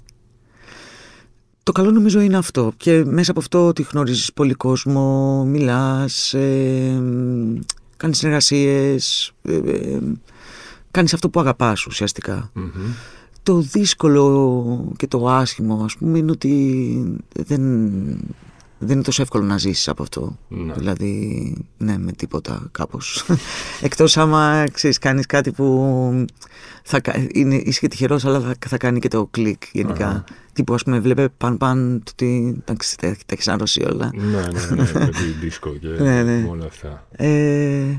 το 1.68 1.74
καλό 1.74 1.92
νομίζω 1.92 2.20
είναι 2.20 2.38
αυτό 2.38 2.74
και 2.78 3.04
μέσα 3.06 3.32
από 3.32 3.40
αυτό 3.40 3.68
ότι 3.68 3.88
γνωρίζεις 3.92 4.34
πολύ 4.34 4.54
κόσμο, 4.54 5.44
μιλάς, 5.46 6.34
ε, 6.34 7.02
κάνεις 7.98 8.18
συνεργασίες, 8.18 9.32
ε, 9.42 9.56
ε, 9.56 10.00
κάνεις 10.92 11.14
αυτό 11.14 11.30
που 11.30 11.40
αγαπάς 11.40 11.86
ουσιαστικά. 11.86 12.52
Μμμ. 12.54 12.70
Το 13.44 13.60
δύσκολο 13.60 14.92
και 14.98 15.08
το 15.08 15.28
άσχημο 15.28 15.82
ας 15.84 15.96
πούμε 15.98 16.18
είναι 16.18 16.32
ότι 16.32 17.20
δεν, 17.46 17.62
δεν 18.80 18.96
είναι 18.96 19.04
τόσο 19.04 19.22
εύκολο 19.22 19.44
να 19.44 19.58
ζήσεις 19.58 19.88
από 19.88 20.04
αυτό. 20.04 20.38
Ναι. 20.48 20.74
Δηλαδή, 20.74 21.56
ναι, 21.78 21.98
με 21.98 22.12
τίποτα 22.12 22.68
κάπως. 22.72 23.26
Εκτός 23.82 24.18
άμα, 24.18 24.64
ξέρεις, 24.72 24.98
κάνεις 24.98 25.26
κάτι 25.26 25.52
που 25.52 26.26
θα, 26.84 27.02
είναι, 27.32 27.56
είσαι 27.56 27.80
και 27.80 27.88
τυχερός, 27.88 28.26
αλλά 28.26 28.40
θα, 28.40 28.56
θα 28.68 28.78
κάνει 28.78 29.00
και 29.00 29.08
το 29.08 29.28
κλικ 29.32 29.64
γενικά. 29.72 30.24
Uh-huh. 30.24 30.32
Τύπου, 30.54 30.74
ας 30.74 30.84
πούμε, 30.84 31.00
βλέπε 31.00 31.30
παν 31.38 31.58
παν 31.58 32.02
το 32.04 32.12
τι, 32.16 32.54
εντάξει, 32.66 32.98
τα, 32.98 33.10
τα 33.10 33.16
έχεις 33.28 33.48
άρρωση 33.48 33.84
όλα. 33.94 34.12
ναι, 34.14 34.26
ναι, 34.26 34.84
ναι, 34.84 34.92
με 34.94 35.10
τη 35.10 35.24
δίσκο 35.42 35.70
και 35.70 35.88
ναι, 35.88 36.24
ναι. 36.24 36.48
όλα 36.50 36.66
αυτά. 36.66 37.06
Ε, 37.12 37.98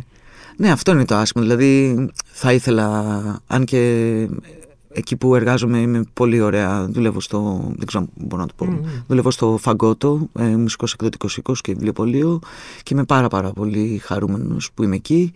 ναι, 0.57 0.71
αυτό 0.71 0.93
είναι 0.93 1.05
το 1.05 1.15
άσχημο. 1.15 1.45
Δηλαδή, 1.45 2.09
θα 2.25 2.53
ήθελα, 2.53 3.43
αν 3.47 3.65
και 3.65 4.29
εκεί 4.93 5.17
που 5.17 5.35
εργάζομαι 5.35 5.79
είμαι 5.79 6.03
πολύ 6.13 6.41
ωραία. 6.41 6.87
Δουλεύω 6.91 7.21
στο. 7.21 7.71
Δεν 7.77 7.87
ξέρω 7.87 8.05
αν 8.05 8.27
μπορώ 8.27 8.43
να 8.43 8.49
το 8.49 8.55
πω. 8.57 8.67
Mm. 8.71 9.03
Δουλεύω 9.07 9.31
στο 9.31 9.59
Φαγκότο, 9.61 10.29
ε, 10.39 10.45
μουσικός 10.45 10.93
εκδοτικός 10.93 11.37
οίκος 11.37 11.61
και 11.61 11.73
βιβλιοπωλείο 11.73 12.39
και 12.83 12.95
είμαι 12.95 13.05
πάρα 13.05 13.29
πάρα 13.29 13.53
πολύ 13.53 14.01
χαρούμενος 14.05 14.71
που 14.75 14.83
είμαι 14.83 14.97
εκεί. 14.97 15.33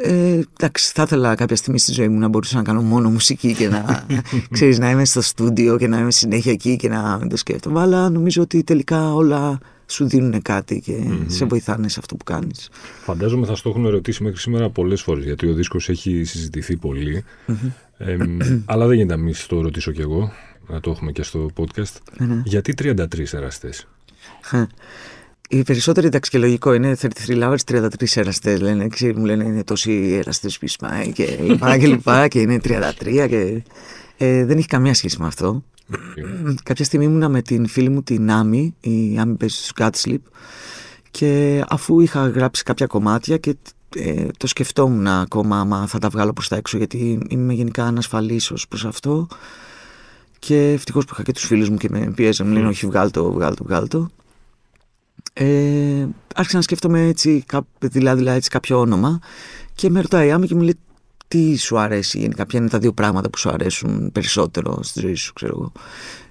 Ε, 0.00 0.40
εντάξει, 0.56 0.92
θα 0.94 1.02
ήθελα 1.02 1.34
κάποια 1.34 1.56
στιγμή 1.56 1.78
στη 1.78 1.92
ζωή 1.92 2.08
μου 2.08 2.18
να 2.18 2.28
μπορούσα 2.28 2.56
να 2.56 2.62
κάνω 2.62 2.82
μόνο 2.82 3.10
μουσική 3.10 3.54
και 3.54 3.68
να, 3.68 4.06
ξέρεις, 4.50 4.78
να 4.78 4.90
είμαι 4.90 5.04
στο 5.04 5.20
στούντιο 5.20 5.76
και 5.76 5.88
να 5.88 5.98
είμαι 5.98 6.10
συνέχεια 6.10 6.52
εκεί 6.52 6.76
και 6.76 6.88
να 6.88 7.18
μην 7.18 7.28
το 7.28 7.36
σκέφτομαι. 7.36 7.80
Αλλά 7.80 8.10
νομίζω 8.10 8.42
ότι 8.42 8.64
τελικά 8.64 9.14
όλα 9.14 9.58
σου 9.90 10.08
δίνουν 10.08 10.42
κάτι 10.42 10.80
και 10.80 10.96
mm-hmm. 11.06 11.24
σε 11.26 11.44
βοηθάνε 11.44 11.88
σε 11.88 11.96
αυτό 11.98 12.16
που 12.16 12.24
κάνεις. 12.24 12.68
Φαντάζομαι 13.02 13.46
θα 13.46 13.54
στο 13.54 13.68
έχουν 13.68 13.84
ερωτήσει 13.84 14.22
μέχρι 14.22 14.38
σήμερα 14.38 14.70
πολλές 14.70 15.02
φορές 15.02 15.24
γιατί 15.24 15.48
ο 15.48 15.52
δίσκος 15.52 15.88
έχει 15.88 16.24
συζητηθεί 16.24 16.76
πολύ. 16.76 17.24
Mm-hmm. 17.48 17.70
Ε, 17.98 18.16
αλλά 18.64 18.86
δεν 18.86 18.96
γίνεται 18.96 19.16
να 19.16 19.22
μην 19.22 19.34
το 19.46 19.60
ρωτήσω 19.60 19.92
κι 19.92 20.00
εγώ, 20.00 20.32
να 20.68 20.80
το 20.80 20.90
έχουμε 20.90 21.12
και 21.12 21.22
στο 21.22 21.50
podcast. 21.56 22.20
Mm-hmm. 22.20 22.42
Γιατί 22.44 22.74
33 22.78 23.32
εραστές; 23.32 23.88
Οι 25.48 25.62
περισσότεροι 25.62 26.06
εντάξει 26.06 26.30
και 26.30 26.38
λογικό 26.38 26.72
είναι 26.72 26.96
33 27.00 27.08
lovers, 27.26 27.56
33 27.66 27.88
εραστές. 28.14 28.60
Λένε, 28.60 28.88
ξέρει, 28.88 29.16
μου 29.16 29.24
λένε 29.24 29.44
είναι 29.44 29.64
τόσοι 29.64 30.16
εραστές 30.20 30.58
που 30.58 30.64
είσαι 30.64 31.10
και 31.12 31.38
λοιπά 31.42 31.78
και 31.78 31.86
λοιπά 31.86 32.28
και 32.28 32.40
είναι 32.40 32.60
33 32.64 33.26
και. 33.28 33.62
Ε, 34.20 34.44
δεν 34.44 34.58
έχει 34.58 34.66
καμία 34.66 34.94
σχέση 34.94 35.16
με 35.20 35.26
αυτό. 35.26 35.62
Κάποια 36.62 36.84
στιγμή 36.84 37.04
ήμουνα 37.04 37.28
με 37.28 37.42
την 37.42 37.66
φίλη 37.66 37.88
μου 37.88 38.02
την 38.02 38.30
Άμι, 38.30 38.74
η 38.80 39.18
Άμι 39.18 39.34
παίζει 39.34 39.56
στο 39.56 39.88
Sleep 40.02 40.18
και 41.10 41.62
αφού 41.68 42.00
είχα 42.00 42.28
γράψει 42.28 42.62
κάποια 42.62 42.86
κομμάτια 42.86 43.36
και 43.36 43.56
ε, 43.96 44.26
το 44.36 44.46
σκεφτόμουν 44.46 45.06
ακόμα 45.06 45.60
άμα 45.60 45.86
θα 45.86 45.98
τα 45.98 46.08
βγάλω 46.08 46.32
προς 46.32 46.48
τα 46.48 46.56
έξω 46.56 46.76
γιατί 46.76 47.26
είμαι 47.28 47.52
γενικά 47.52 47.84
ανασφαλής 47.84 48.50
ως 48.50 48.68
προς 48.68 48.84
αυτό. 48.84 49.26
Και 50.38 50.70
ευτυχώς 50.72 51.04
που 51.04 51.10
είχα 51.14 51.22
και 51.22 51.32
τους 51.32 51.44
φίλους 51.44 51.68
μου 51.68 51.76
και 51.76 51.88
με 51.90 52.12
πίεζαν 52.14 52.46
μου 52.46 52.52
λένε 52.52 52.68
όχι 52.68 52.86
βγάλ 52.86 53.10
το, 53.10 53.32
βγάλ 53.32 53.54
το, 53.54 53.64
βγάλ 53.64 53.88
το 53.88 54.10
ε, 55.32 56.06
άρχισα 56.34 56.56
να 56.56 56.62
σκέφτομαι 56.62 57.06
έτσι, 57.06 57.44
δηλαδή, 57.80 58.18
δηλαδή 58.18 58.36
έτσι 58.36 58.50
κάποιο 58.50 58.78
όνομα 58.78 59.18
και 59.74 59.90
με 59.90 60.00
ρωτάει 60.00 60.28
η 60.28 60.30
Άμι 60.30 60.46
και 60.46 60.54
μου 60.54 60.62
λέει 60.62 60.78
τι 61.28 61.56
σου 61.56 61.78
αρέσει 61.78 62.18
γενικά, 62.18 62.46
ποια 62.46 62.60
είναι 62.60 62.68
τα 62.68 62.78
δύο 62.78 62.92
πράγματα 62.92 63.30
που 63.30 63.38
σου 63.38 63.50
αρέσουν 63.50 64.12
περισσότερο 64.12 64.82
στη 64.82 65.00
ζωή 65.00 65.14
σου, 65.14 65.32
ξέρω 65.32 65.52
εγώ. 65.56 65.72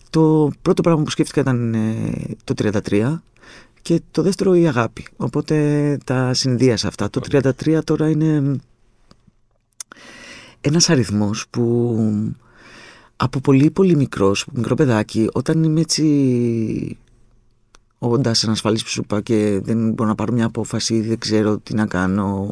Το 0.09 0.51
πρώτο 0.61 0.81
πράγμα 0.81 1.03
που 1.03 1.09
σκέφτηκα 1.09 1.41
ήταν 1.41 1.73
ε, 1.73 2.11
το 2.43 2.53
33 2.89 3.17
και 3.81 4.01
το 4.11 4.21
δεύτερο 4.21 4.55
η 4.55 4.67
αγάπη. 4.67 5.05
Οπότε 5.17 5.97
τα 6.05 6.33
συνδύασα 6.33 6.87
αυτά. 6.87 7.09
Το 7.09 7.21
33 7.31 7.79
τώρα 7.83 8.09
είναι 8.09 8.55
ένας 10.61 10.89
αριθμός 10.89 11.45
που 11.49 11.97
από 13.15 13.39
πολύ 13.39 13.71
πολύ 13.71 13.95
μικρός, 13.95 14.45
μικρό 14.53 14.75
παιδάκι, 14.75 15.29
όταν 15.33 15.63
είμαι 15.63 15.79
έτσι 15.79 16.97
όντα 17.99 18.31
ανασφαλή 18.43 18.79
που 18.83 18.87
σου 18.87 19.01
είπα 19.03 19.21
και 19.21 19.59
δεν 19.63 19.91
μπορώ 19.91 20.09
να 20.09 20.15
πάρω 20.15 20.33
μια 20.33 20.45
απόφαση, 20.45 21.01
δεν 21.01 21.17
ξέρω 21.17 21.57
τι 21.57 21.73
να 21.73 21.85
κάνω 21.85 22.47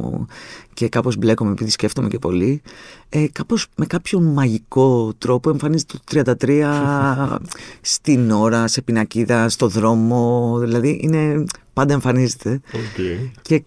και 0.74 0.90
κάπως 0.90 1.16
μπλέκομαι 1.18 1.52
επειδή 1.52 1.70
σκέφτομαι 1.70 2.08
και 2.08 2.20
πολύ. 2.20 2.62
Ε, 3.10 3.28
κάπως 3.32 3.68
με 3.76 3.86
κάποιον 3.86 4.24
μαγικό 4.24 5.14
τρόπο 5.18 5.50
εμφανίζεται 5.50 5.94
το 6.06 6.36
33 6.42 7.38
στην 7.82 8.32
ώρα, 8.32 8.68
σε 8.68 8.82
πινακίδα, 8.82 9.50
στο 9.50 9.68
δρόμο. 9.68 10.58
Δηλαδή 10.60 11.00
είναι, 11.04 11.44
πάντα 11.74 11.94
εμφανίζεται. 11.94 12.62
Okay. 12.72 13.30
Και 13.42 13.64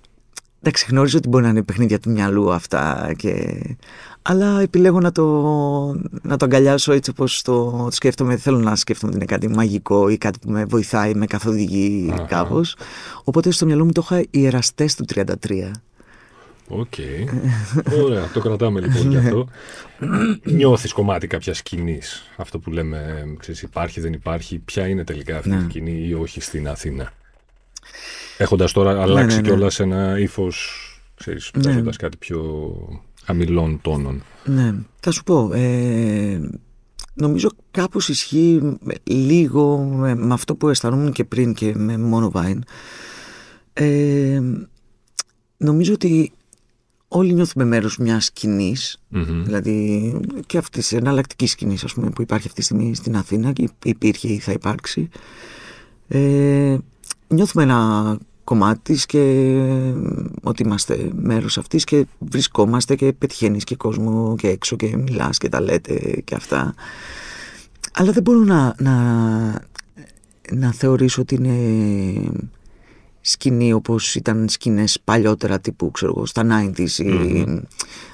εντάξει, 0.62 0.86
γνωρίζω 0.90 1.18
ότι 1.18 1.28
μπορεί 1.28 1.44
να 1.44 1.50
είναι 1.50 1.62
παιχνίδια 1.62 1.98
του 1.98 2.10
μυαλού 2.10 2.52
αυτά 2.52 3.12
και 3.16 3.62
αλλά 4.22 4.60
επιλέγω 4.60 5.00
να 5.00 5.12
το, 5.12 5.24
να 6.22 6.36
το 6.36 6.44
αγκαλιάσω 6.44 6.92
έτσι 6.92 7.10
όπως 7.10 7.42
το, 7.42 7.70
το 7.70 7.88
σκέφτομαι. 7.90 8.36
Θέλω 8.36 8.58
να 8.58 8.76
σκέφτομαι 8.76 9.12
ότι 9.12 9.24
είναι 9.24 9.36
κάτι 9.36 9.48
μαγικό 9.48 10.08
ή 10.08 10.18
κάτι 10.18 10.38
που 10.38 10.50
με 10.50 10.64
βοηθάει, 10.64 11.14
με 11.14 11.26
καθοδηγεί 11.26 12.12
uh-huh. 12.12 12.24
κάπως. 12.28 12.76
Οπότε 13.24 13.50
στο 13.50 13.66
μυαλό 13.66 13.84
μου 13.84 13.92
το 13.92 14.02
είχα 14.04 14.24
οι 14.30 14.46
εραστές 14.46 14.94
του 14.94 15.04
33. 15.14 15.24
Οκ. 16.68 16.94
Ωραία, 18.04 18.28
το 18.32 18.40
κρατάμε 18.40 18.80
λοιπόν 18.80 19.10
γι' 19.10 19.16
αυτό. 19.16 19.48
Νιώθεις 20.44 20.92
κομμάτι 20.92 21.26
κάποια 21.26 21.54
σκηνής, 21.54 22.30
αυτό 22.36 22.58
που 22.58 22.70
λέμε, 22.70 23.26
ξέρεις, 23.38 23.62
υπάρχει, 23.62 24.00
δεν 24.00 24.12
υπάρχει, 24.12 24.58
ποια 24.58 24.86
είναι 24.86 25.04
τελικά 25.04 25.36
αυτή 25.36 25.48
η 25.48 25.52
ναι. 25.52 25.64
σκηνή 25.68 26.06
ή 26.08 26.14
όχι 26.14 26.40
στην 26.40 26.68
Αθήνα; 26.68 27.12
Έχοντας 28.38 28.72
τώρα 28.72 29.02
αλλάξει 29.02 29.26
ναι, 29.26 29.34
ναι, 29.34 29.40
ναι. 29.40 29.48
κιόλας 29.48 29.80
ένα 29.80 30.18
ύφος, 30.18 30.80
ξέρεις, 31.14 31.50
ναι. 31.56 31.82
κάτι 31.98 32.16
πιο 32.16 32.72
χαμηλών 33.24 33.78
τόνων. 33.82 34.22
Ναι, 34.44 34.74
θα 35.00 35.10
σου 35.10 35.24
πω. 35.24 35.50
Ε, 35.52 36.50
νομίζω 37.14 37.48
κάπως 37.70 38.08
ισχύει 38.08 38.78
λίγο 39.04 39.78
με, 39.78 40.34
αυτό 40.34 40.54
που 40.54 40.68
αισθανόμουν 40.68 41.12
και 41.12 41.24
πριν 41.24 41.54
και 41.54 41.74
με 41.76 41.98
Monovine. 41.98 42.58
Ε, 43.72 44.40
νομίζω 45.56 45.92
ότι 45.92 46.32
όλοι 47.08 47.32
νιώθουμε 47.32 47.64
μέρος 47.64 47.98
μιας 47.98 48.24
σκηνής, 48.24 49.00
δηλαδή 49.44 50.20
και 50.46 50.58
αυτής 50.58 50.88
τη 50.88 50.96
εναλλακτική 50.96 51.46
σκηνής 51.46 51.84
που 52.14 52.22
υπάρχει 52.22 52.46
αυτή 52.46 52.58
τη 52.58 52.64
στιγμή 52.64 52.94
στην 52.94 53.16
Αθήνα 53.16 53.52
και 53.52 53.68
υπήρχε 53.84 54.28
ή 54.28 54.38
θα 54.38 54.52
υπάρξει. 54.52 55.08
Ε, 56.08 56.76
νιώθουμε 57.28 57.62
ένα 57.62 58.18
κομμάτι 58.48 58.98
και 59.06 59.54
ότι 60.42 60.62
είμαστε 60.62 61.10
μέρος 61.14 61.58
αυτής 61.58 61.84
και 61.84 62.06
βρισκόμαστε 62.18 62.94
και 62.94 63.12
πετυχαίνεις 63.12 63.64
και 63.64 63.76
κόσμο 63.76 64.34
και 64.38 64.48
έξω 64.48 64.76
και 64.76 64.96
μιλάς 64.96 65.38
και 65.38 65.48
τα 65.48 65.60
λέτε 65.60 66.22
και 66.24 66.34
αυτά. 66.34 66.74
Αλλά 67.92 68.12
δεν 68.12 68.22
μπορώ 68.22 68.38
να, 68.38 68.74
να, 68.78 68.94
να 70.52 70.72
θεωρήσω 70.72 71.22
ότι 71.22 71.34
είναι 71.34 72.30
σκηνή 73.20 73.72
όπως 73.72 74.14
ήταν 74.14 74.48
σκηνές 74.48 75.00
παλιότερα 75.04 75.58
τύπου 75.60 75.90
ξέρω 75.90 76.12
εγώ 76.16 76.26
στα 76.26 76.70
90s 76.76 76.90
ή 76.90 77.44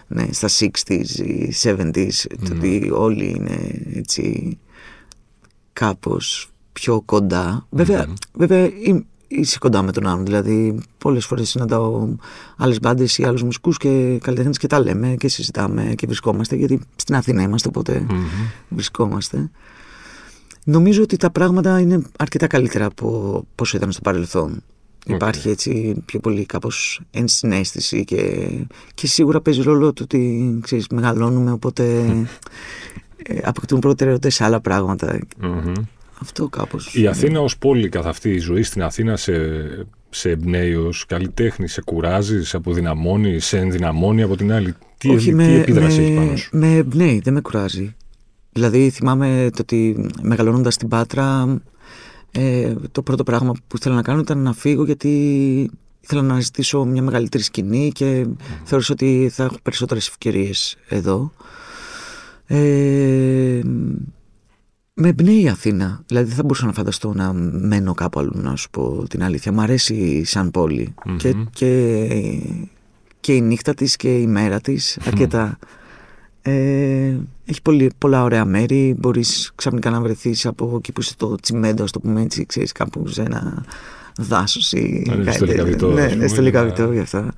ναι, 0.06 0.26
στα 0.30 0.48
60s 0.48 1.08
ή 1.16 1.52
70s 1.62 2.08
το 2.48 2.54
ότι 2.54 2.90
όλοι 2.92 3.34
είναι 3.36 3.82
έτσι 3.94 4.58
κάπως 5.72 6.48
πιο 6.72 7.00
κοντά. 7.00 7.66
Βέβαια, 7.70 8.06
βέβαια 8.32 8.70
είσαι 9.40 9.58
κοντά 9.58 9.82
με 9.82 9.92
τον 9.92 10.06
άλλον. 10.06 10.24
Δηλαδή, 10.24 10.78
πολλές 10.98 11.26
φορές 11.26 11.48
συναντάω 11.48 12.08
άλλες 12.56 12.80
μπάντες 12.80 13.18
ή 13.18 13.24
άλλους 13.24 13.42
μουσικούς 13.42 13.76
και 13.76 14.18
καλλιτέχνες 14.22 14.58
και 14.58 14.66
τα 14.66 14.80
λέμε 14.80 15.14
και 15.18 15.28
συζητάμε 15.28 15.92
και 15.96 16.06
βρισκόμαστε. 16.06 16.56
Γιατί 16.56 16.80
στην 16.96 17.14
Αθήνα 17.14 17.42
είμαστε, 17.42 17.68
οπότε 17.68 18.06
βρισκόμαστε. 18.68 19.50
Νομίζω 20.64 21.02
ότι 21.02 21.16
τα 21.16 21.30
πράγματα 21.30 21.80
είναι 21.80 22.02
αρκετά 22.18 22.46
καλύτερα 22.46 22.84
από 22.84 23.42
πόσο 23.54 23.76
ήταν 23.76 23.92
στο 23.92 24.00
παρελθόν. 24.00 24.62
Υπάρχει 25.06 25.48
έτσι 25.48 26.02
πιο 26.04 26.20
πολύ 26.20 26.46
κάπως 26.46 27.00
ενσυναίσθηση 27.10 28.04
και, 28.04 28.48
και 28.94 29.06
σίγουρα 29.06 29.40
παίζει 29.40 29.62
ρόλο 29.62 29.92
το 29.92 30.02
ότι 30.02 30.58
ξέρεις, 30.62 30.86
μεγαλώνουμε 30.88 31.50
οπότε 31.50 32.04
ε, 33.22 33.38
αποκτούν 33.42 33.78
προτεραιότητες 33.78 34.34
σε 34.34 34.44
άλλα 34.44 34.60
αυτό 36.20 36.48
κάπως. 36.48 36.94
Η 36.94 37.06
Αθήνα 37.06 37.40
ως 37.40 37.58
πόλη 37.58 37.88
καθ' 37.88 38.06
αυτή 38.06 38.30
η 38.30 38.38
ζωή 38.38 38.62
στην 38.62 38.82
Αθήνα 38.82 39.16
σε, 39.16 39.32
σε 40.10 40.30
εμπνέει 40.30 40.74
ως 40.74 41.06
καλλιτέχνη, 41.06 41.68
σε 41.68 41.82
κουράζεις, 41.82 42.48
σε 42.48 42.56
αποδυναμώνει, 42.56 43.38
σε 43.40 43.58
ενδυναμώνει 43.58 44.22
από 44.22 44.36
την 44.36 44.52
άλλη. 44.52 44.74
Τι, 44.98 45.08
Όχι, 45.08 45.28
τι 45.28 45.34
με, 45.34 45.54
επίδραση 45.54 46.02
έχει 46.02 46.14
πάνω 46.14 46.36
σου; 46.36 46.48
Με 46.52 46.76
εμπνέει, 46.76 47.20
δεν 47.24 47.32
με 47.32 47.40
κουράζει. 47.40 47.94
Δηλαδή 48.52 48.90
θυμάμαι 48.90 49.48
το 49.52 49.58
ότι 49.60 50.10
μεγαλώνοντας 50.22 50.74
στην 50.74 50.88
Πάτρα 50.88 51.58
ε, 52.30 52.74
το 52.92 53.02
πρώτο 53.02 53.22
πράγμα 53.22 53.52
που 53.66 53.76
ήθελα 53.76 53.94
να 53.94 54.02
κάνω 54.02 54.20
ήταν 54.20 54.38
να 54.38 54.52
φύγω 54.52 54.84
γιατί 54.84 55.10
ήθελα 56.00 56.22
να 56.22 56.40
ζητήσω 56.40 56.84
μια 56.84 57.02
μεγαλύτερη 57.02 57.42
σκηνή 57.42 57.90
και 57.92 58.26
mm. 58.28 58.32
θεώρησα 58.64 58.92
ότι 58.92 59.30
θα 59.32 59.44
έχω 59.44 59.56
περισσότερες 59.62 60.08
ευκαιρίες 60.08 60.76
εδώ. 60.88 61.32
Ε, 62.46 63.60
με 64.94 65.08
εμπνέει 65.08 65.42
η 65.42 65.48
Αθήνα. 65.48 66.02
Δηλαδή 66.06 66.26
δεν 66.26 66.36
θα 66.36 66.42
μπορούσα 66.42 66.66
να 66.66 66.72
φανταστώ 66.72 67.12
να 67.14 67.32
μένω 67.32 67.94
κάπου 67.94 68.20
αλλού 68.20 68.32
να 68.34 68.56
σου 68.56 68.70
πω 68.70 69.06
την 69.08 69.22
αλήθεια. 69.22 69.52
Μ' 69.52 69.60
αρέσει 69.60 70.24
σαν 70.24 70.50
πολη 70.50 70.94
και, 71.16 71.34
και, 71.52 72.08
και 73.20 73.34
η 73.34 73.40
νύχτα 73.40 73.74
της 73.74 73.96
και 73.96 74.18
η 74.18 74.26
μέρα 74.26 74.60
της 74.60 74.98
αρκετά. 75.04 75.58
Ε, 76.42 77.16
έχει 77.44 77.62
πολύ, 77.62 77.90
πολλά 77.98 78.22
ωραία 78.22 78.44
μέρη. 78.44 78.94
Μπορείς 78.98 79.52
ξαφνικά 79.54 79.90
να 79.90 80.00
βρεθείς 80.00 80.46
από 80.46 80.74
εκεί 80.76 80.92
που 80.92 81.00
είσαι 81.00 81.10
στο 81.10 81.36
τσιμέντο, 81.40 81.82
ας 81.82 81.90
το 81.90 82.00
πούμε 82.00 82.22
έτσι, 82.22 82.46
ξέρεις, 82.46 82.72
κάπου 82.72 83.06
σε 83.06 83.22
ένα 83.22 83.64
δάσος 84.18 84.72
ή 84.72 85.02
κάτι 85.24 85.32
στο 85.32 85.44
λικαβιτό. 85.44 85.92
Ναι, 85.92 86.06
ναι, 86.06 86.26
στο 86.26 86.42
λικαβιτό 86.42 86.92
γι' 86.92 86.98
αυτό. 86.98 87.28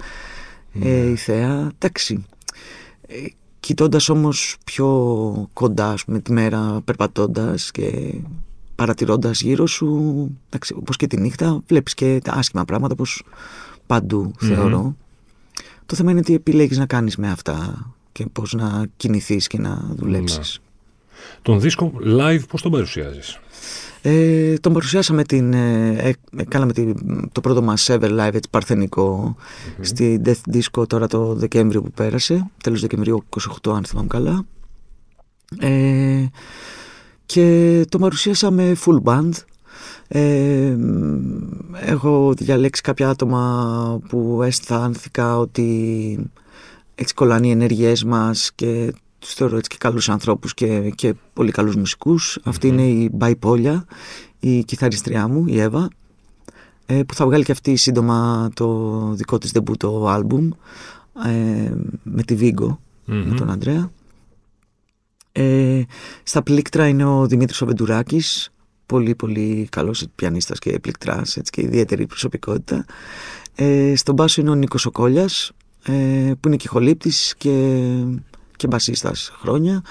Ναι. 0.72 0.88
Ε, 0.88 1.10
η 1.10 1.16
θέα, 1.16 1.70
εντάξει. 1.78 2.24
Ε, 3.66 3.72
Κοιτώντας 3.72 4.08
όμως 4.08 4.56
πιο 4.64 5.48
κοντά, 5.52 5.94
με 6.06 6.20
τη 6.20 6.32
μέρα, 6.32 6.80
περπατώντας 6.84 7.70
και 7.70 8.14
παρατηρώντας 8.74 9.40
γύρω 9.40 9.66
σου, 9.66 10.30
όπως 10.74 10.96
και 10.96 11.06
τη 11.06 11.20
νύχτα, 11.20 11.62
βλέπεις 11.66 11.94
και 11.94 12.20
τα 12.24 12.32
άσχημα 12.32 12.64
πράγματα 12.64 12.92
όπως 12.92 13.22
παντού 13.86 14.32
θεωρώ. 14.38 14.96
Το 15.86 15.96
θέμα 15.96 16.10
είναι 16.10 16.22
τι 16.22 16.34
επιλέγεις 16.34 16.78
να 16.78 16.86
κάνεις 16.86 17.16
με 17.16 17.30
αυτά 17.30 17.86
και 18.12 18.26
πώς 18.26 18.52
να 18.52 18.86
κινηθείς 18.96 19.46
και 19.46 19.58
να 19.58 19.90
δουλέψεις. 19.96 20.60
Ναι. 20.60 20.65
Τον 21.42 21.60
δίσκο 21.60 21.92
live 22.04 22.40
πώς 22.48 22.62
τον 22.62 22.70
παρουσιάζεις; 22.70 23.38
Ε, 24.02 24.54
τον 24.54 24.72
παρουσιάσαμε 24.72 25.24
την, 25.24 25.52
ε, 25.52 26.14
ε 26.36 26.44
κάναμε 26.44 26.72
την, 26.72 26.96
το 27.32 27.40
πρώτο 27.40 27.62
μας 27.62 27.88
ever 27.90 28.10
live 28.10 28.34
έτσι 28.34 28.48
παρθενικο 28.50 29.36
στη 29.80 30.20
Death 30.24 30.54
Disco 30.54 30.88
τώρα 30.88 31.06
το 31.06 31.34
Δεκέμβριο 31.34 31.82
που 31.82 31.90
πέρασε, 31.90 32.50
τέλος 32.62 32.80
Δεκεμβρίου 32.80 33.24
28 33.64 33.72
αν 33.74 33.84
θυμάμαι 33.84 34.08
καλά. 34.08 34.44
Ε, 35.58 36.26
και 37.26 37.84
το 37.88 37.98
παρουσιάσαμε 37.98 38.76
full 38.84 39.02
band. 39.02 39.30
Ε, 40.08 40.76
έχω 41.80 42.32
διαλέξει 42.36 42.82
κάποια 42.82 43.08
άτομα 43.08 44.00
που 44.08 44.42
αισθάνθηκα 44.42 45.38
ότι 45.38 46.30
έτσι 46.94 47.14
κολλάνε 47.14 47.46
οι 47.46 47.50
ενέργειές 47.50 48.04
μας 48.04 48.50
και 48.54 48.92
τους 49.26 49.34
θεωρώ 49.34 49.56
έτσι 49.56 49.70
και 49.70 49.76
καλούς 49.78 50.08
ανθρώπους 50.08 50.54
και, 50.54 50.90
και 50.94 51.14
πολύ 51.32 51.50
καλούς 51.50 51.76
Αυτή 52.44 52.68
είναι 52.68 52.82
η 52.82 53.10
Μπαϊπόλια, 53.12 53.84
η 54.40 54.64
κιθαριστριά 54.64 55.28
μου, 55.28 55.44
η 55.46 55.60
Εύα, 55.60 55.88
ε, 56.86 57.02
που 57.02 57.14
θα 57.14 57.26
βγάλει 57.26 57.44
και 57.44 57.52
αυτή 57.52 57.76
σύντομα 57.76 58.48
το 58.54 58.98
δικό 59.12 59.38
της 59.38 59.52
το 59.76 60.08
άλμπουμ 60.08 60.50
ε, 61.24 61.72
με 62.02 62.22
τη 62.22 62.34
βιγκο 62.34 62.80
με 63.04 63.34
τον 63.34 63.50
Ανδρέα. 63.50 63.90
Ε, 65.32 65.82
στα 66.22 66.42
πλήκτρα 66.42 66.88
είναι 66.88 67.04
ο 67.04 67.26
Δημήτρης 67.26 67.62
Οβεντουράκης, 67.62 68.50
πολύ 68.86 69.14
πολύ 69.14 69.68
καλός 69.70 70.04
πιανίστας 70.14 70.58
και 70.58 70.78
πληκτράς 70.78 71.36
έτσι, 71.36 71.52
και 71.52 71.60
ιδιαίτερη 71.60 72.06
προσωπικότητα. 72.06 72.84
Ε, 73.54 73.92
στον 73.96 74.14
μπάσο 74.14 74.40
είναι 74.40 74.50
ο 74.50 74.54
Νίκος 74.54 74.86
Οκόλιας, 74.86 75.52
ε, 75.82 76.32
που 76.40 76.48
είναι 76.48 76.56
και 76.56 76.68
χολύπτης 76.68 77.34
και, 77.38 77.50
και 78.56 78.66
μπασίστας 78.66 79.32
χρόνια 79.40 79.82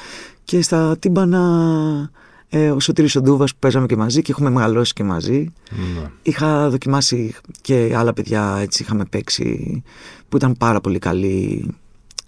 και 0.43 0.61
στα 0.61 0.97
τύμπανα 0.99 2.11
ε, 2.49 2.71
ο 2.71 2.79
Σωτήρης 2.79 3.15
ο 3.15 3.21
Ντούβας 3.21 3.51
που 3.51 3.59
παίζαμε 3.59 3.85
και 3.85 3.95
μαζί 3.95 4.21
και 4.21 4.31
έχουμε 4.31 4.49
μεγαλώσει 4.49 4.93
και 4.93 5.03
μαζί. 5.03 5.53
Ναι. 5.69 6.09
Είχα 6.21 6.69
δοκιμάσει 6.69 7.35
και 7.61 7.93
άλλα 7.95 8.13
παιδιά 8.13 8.57
έτσι 8.61 8.83
είχαμε 8.83 9.05
παίξει 9.05 9.83
που 10.29 10.37
ήταν 10.37 10.57
πάρα 10.57 10.81
πολύ 10.81 10.99
καλοί 10.99 11.69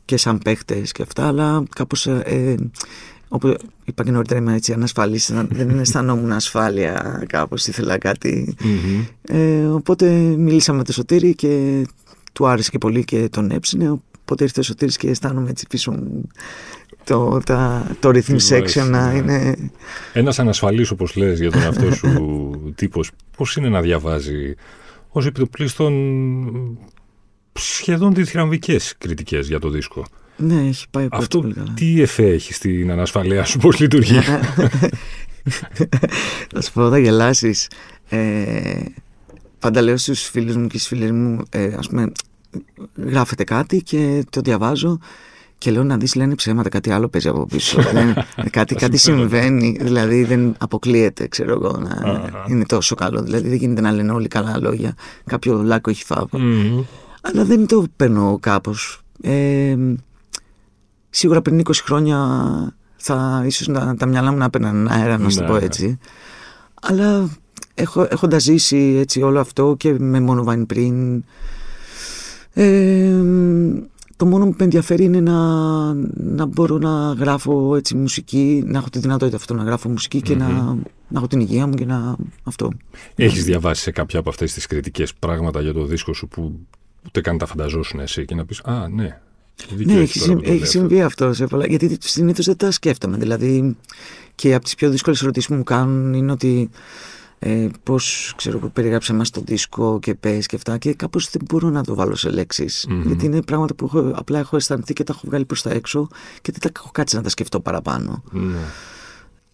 και 0.06 0.18
σαν 0.18 0.38
παίχτες 0.38 0.92
και 0.92 1.02
αυτά 1.02 1.28
αλλά 1.28 1.64
κάπως 1.76 2.08
ε, 2.08 2.22
ε 2.26 2.56
Όπου 3.30 3.56
είπα 3.86 4.04
και 4.04 4.12
νωρίτερα 4.12 4.40
είμαι 4.40 4.56
έτσι 4.56 4.74
ανασφαλής, 4.74 5.32
δεν 5.50 5.80
αισθανόμουν 5.80 6.32
ασφάλεια 6.32 7.24
κάπως, 7.28 7.68
ήθελα 7.68 7.98
Ε, 9.22 9.66
οπότε 9.66 10.10
μίλησα 10.20 10.74
με 10.74 10.84
τον 10.84 10.94
Σωτήρη 10.94 11.36
και 11.36 11.84
του 12.34 12.48
άρεσε 12.48 12.70
και 12.70 12.78
πολύ 12.78 13.04
και 13.04 13.30
τον 13.30 13.52
έψινε. 13.52 14.02
Οπότε 14.30 14.44
ήρθε 14.44 14.60
ο 14.60 14.64
Σωτήρης 14.64 14.98
και 14.98 15.10
αισθάνομαι 15.10 15.50
έτσι 15.50 15.66
πίσω 15.70 15.92
μου 15.92 16.28
το, 17.04 17.40
τα, 17.46 17.88
το 18.00 18.10
rhythm 18.10 18.38
section 18.50 18.90
να 18.90 19.12
ναι. 19.12 19.18
είναι... 19.18 19.56
Ένας 20.14 20.40
ανασφαλής 20.40 20.92
όπως 20.92 21.16
λες 21.16 21.40
για 21.40 21.52
τον 21.52 21.62
αυτό 21.62 21.94
σου 21.94 22.52
τύπος, 22.78 23.12
πώς 23.38 23.56
είναι 23.56 23.70
να 23.70 23.82
διαβάζει 23.82 24.56
ως 25.10 25.26
επιτοπλίστων 25.26 25.94
σχεδόν 27.54 28.14
διθυραμβικές 28.14 28.96
κριτικές 28.98 29.48
για 29.48 29.60
το 29.60 29.70
δίσκο; 29.70 30.06
Ναι, 30.38 30.68
έχει 30.68 30.86
πάει 30.92 31.08
Αυτό 31.12 31.40
πολύ 31.40 31.54
καλά. 31.54 31.74
τι 31.76 32.02
εφέ 32.02 32.28
έχει 32.28 32.54
στην 32.54 32.92
ανασφαλεία 32.92 33.44
σου, 33.44 33.58
πώς 33.58 33.80
λειτουργεί; 33.80 34.20
Θα 36.54 36.62
σου 36.62 36.72
πω, 36.74 36.90
θα 36.90 37.00
γελάσεις. 37.00 37.70
Ε, 38.10 38.80
πάντα 39.60 39.82
λέω 39.82 39.98
στους 39.98 40.22
φίλους 40.22 40.56
μου 40.56 40.68
και 40.68 40.78
στις 40.78 40.88
φίλες 40.88 41.12
μου, 41.12 41.44
ε, 41.50 41.74
ας 41.78 41.88
πούμε, 41.88 42.12
γράφεται 42.96 43.44
κάτι 43.44 43.82
και 43.82 44.26
το 44.30 44.42
διαβάζω 44.42 45.00
και 45.58 45.72
λέω 45.72 45.84
να 45.84 45.98
δεις 45.98 46.16
λένε 46.16 46.36
ψέματα, 46.36 46.70
κάτι 46.70 46.92
άλλο 46.92 47.08
παίζει 47.08 47.28
από 47.28 47.46
πίσω. 47.46 47.82
δεν, 47.94 48.16
κάτι, 48.50 48.76
κάτι 48.76 48.98
συμβαίνει, 48.98 49.78
δηλαδή 49.82 50.24
δεν 50.24 50.56
αποκλείεται, 50.58 51.28
ξέρω 51.28 51.52
εγώ, 51.52 51.78
να 51.78 52.30
είναι 52.50 52.66
τόσο 52.66 52.96
καλό. 52.96 53.22
Δηλαδή 53.22 53.48
δεν 53.48 53.58
γίνεται 53.58 53.82
να 53.82 53.92
λένε 53.92 54.12
όλοι 54.12 54.28
καλά 54.28 54.58
λόγια, 54.60 54.94
κάποιο 55.26 55.62
λάκκο 55.64 55.90
έχει 55.90 56.04
φάβο. 56.06 56.40
Αλλά 57.22 57.44
δεν 57.46 57.68
το 57.68 57.86
παίρνω 57.96 58.38
κάπως. 58.42 59.02
Ε, 59.22 59.76
σίγουρα 61.10 61.42
πριν 61.42 61.62
20 61.64 61.72
χρόνια 61.84 62.18
θα 62.96 63.44
ίσως 63.46 63.68
τα 63.98 64.06
μυαλά 64.08 64.32
μου 64.32 64.38
να 64.38 64.46
έπαιρναν 64.46 64.88
αέρα, 64.88 65.18
να 65.18 65.30
σου 65.30 65.38
το 65.38 65.44
πω 65.44 65.56
έτσι. 65.56 66.00
Αλλά 66.82 67.30
έχω, 67.74 68.08
ζήσει 68.38 69.06
όλο 69.22 69.40
αυτό 69.40 69.76
και 69.78 69.96
με 70.00 70.20
μόνο 70.20 70.66
πριν 70.68 71.24
ε, 72.54 73.24
το 74.16 74.26
μόνο 74.26 74.46
που 74.46 74.56
με 74.58 74.64
ενδιαφέρει 74.64 75.04
είναι 75.04 75.20
να, 75.20 75.40
να 76.14 76.46
μπορώ 76.46 76.78
να 76.78 77.14
γράφω 77.20 77.76
έτσι 77.76 77.96
μουσική, 77.96 78.64
να 78.66 78.78
έχω 78.78 78.90
τη 78.90 79.00
δυνατότητα 79.00 79.38
αυτό 79.38 79.54
να 79.54 79.64
γράφω 79.64 79.90
μουσική 79.90 80.22
και 80.22 80.36
να, 80.36 80.48
να 81.08 81.16
έχω 81.16 81.28
την 81.28 81.40
υγεία 81.40 81.68
μου 81.68 81.74
και 81.74 81.86
να 81.86 82.16
αυτό. 82.44 82.72
Έχεις 83.16 83.44
διαβάσει 83.44 83.82
σε 83.82 83.92
κάποια 83.92 84.20
από 84.20 84.30
αυτές 84.30 84.54
τις 84.54 84.66
κριτικές 84.66 85.14
πράγματα 85.14 85.62
για 85.62 85.74
το 85.74 85.86
δίσκο 85.86 86.14
σου 86.14 86.28
που 86.28 86.60
ούτε 87.06 87.22
καν 87.22 87.38
τα 87.38 87.46
φανταζόσουν 87.46 88.00
εσύ 88.00 88.26
και 88.26 88.36
να 88.36 88.46
πεις 88.46 88.62
«Α, 88.64 88.88
ναι, 88.90 89.20
ναι, 89.86 89.94
έχεις, 89.94 90.28
έχει 90.44 90.66
συμβεί 90.66 91.02
αυτό 91.02 91.34
σε 91.34 91.48
πολλά. 91.48 91.66
Γιατί 91.68 91.98
συνήθως 92.02 92.46
δεν 92.46 92.58
τα 92.58 92.72
σκέφτομαι. 92.72 93.18
Δηλαδή, 93.18 93.76
και 94.36 94.54
από 94.54 94.64
τις 94.64 94.76
πιο 94.76 94.90
δύσκολες 94.90 95.22
ερωτήσεις 95.22 95.50
που 95.50 95.56
μου 95.56 95.64
κάνουν 95.64 96.14
είναι 96.14 96.32
ότι 96.32 96.70
ε, 97.40 97.68
πώς 97.84 98.34
ξέρω 98.38 98.60
που 98.60 98.72
περιγράψε 98.72 99.12
εμά 99.12 99.24
το 99.32 99.42
δίσκο 99.46 100.00
και 100.00 100.16
πες 100.16 100.46
και 100.46 100.56
αυτά 100.56 100.78
και 100.78 100.94
κάπως 100.94 101.30
δεν 101.30 101.42
μπορώ 101.46 101.70
να 101.70 101.84
το 101.84 101.96
βάλω 101.96 102.16
σε 102.16 102.30
λεξει 102.30 102.66
γιατί 103.06 103.26
είναι 103.26 103.42
πράγματα 103.42 103.76
που 103.76 103.86
έχω, 103.86 104.12
απλά 104.16 104.40
έχω 104.40 104.56
αισθανθεί 104.56 104.94
και 104.94 105.04
τα 105.04 105.14
έχω 105.16 105.22
βγάλει 105.26 105.46
προς 105.46 105.62
τα 105.62 105.72
έξω 105.72 106.08
και 106.42 106.52
δεν 106.52 106.62
τα 106.62 106.70
έχω 106.76 106.90
κάτσει 106.92 107.16
να 107.16 107.22
τα 107.22 107.30
σκεφτώ 107.30 107.60
παραπάνω. 107.60 108.24
Ναι. 108.32 108.58